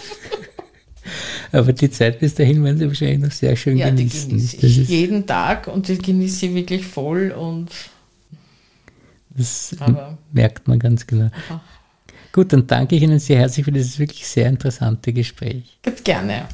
aber 1.51 1.73
die 1.73 1.91
Zeit 1.91 2.19
bis 2.19 2.35
dahin 2.35 2.63
werden 2.63 2.77
Sie 2.77 2.87
wahrscheinlich 2.87 3.19
noch 3.19 3.31
sehr 3.31 3.55
schön 3.57 3.77
Ja, 3.77 3.91
die 3.91 4.05
genießen. 4.07 4.29
genieße 4.29 4.55
das 4.55 4.63
ich 4.63 4.77
ist, 4.79 4.89
jeden 4.89 5.27
Tag 5.27 5.67
und 5.67 5.89
die 5.89 5.97
genieße 5.97 6.45
ich 6.45 6.53
wirklich 6.55 6.85
voll 6.87 7.31
und 7.31 7.67
das 9.31 9.75
merkt 10.31 10.67
man 10.69 10.79
ganz 10.79 11.05
genau. 11.05 11.29
Gut, 12.39 12.53
dann 12.53 12.65
danke 12.67 12.95
ich 12.95 13.03
Ihnen 13.03 13.19
sehr 13.19 13.37
herzlich 13.37 13.65
für 13.65 13.71
dieses 13.73 13.99
wirklich 13.99 14.25
sehr 14.25 14.47
interessante 14.47 15.11
Gespräch. 15.11 15.77
gut 15.83 16.05
gerne. 16.05 16.47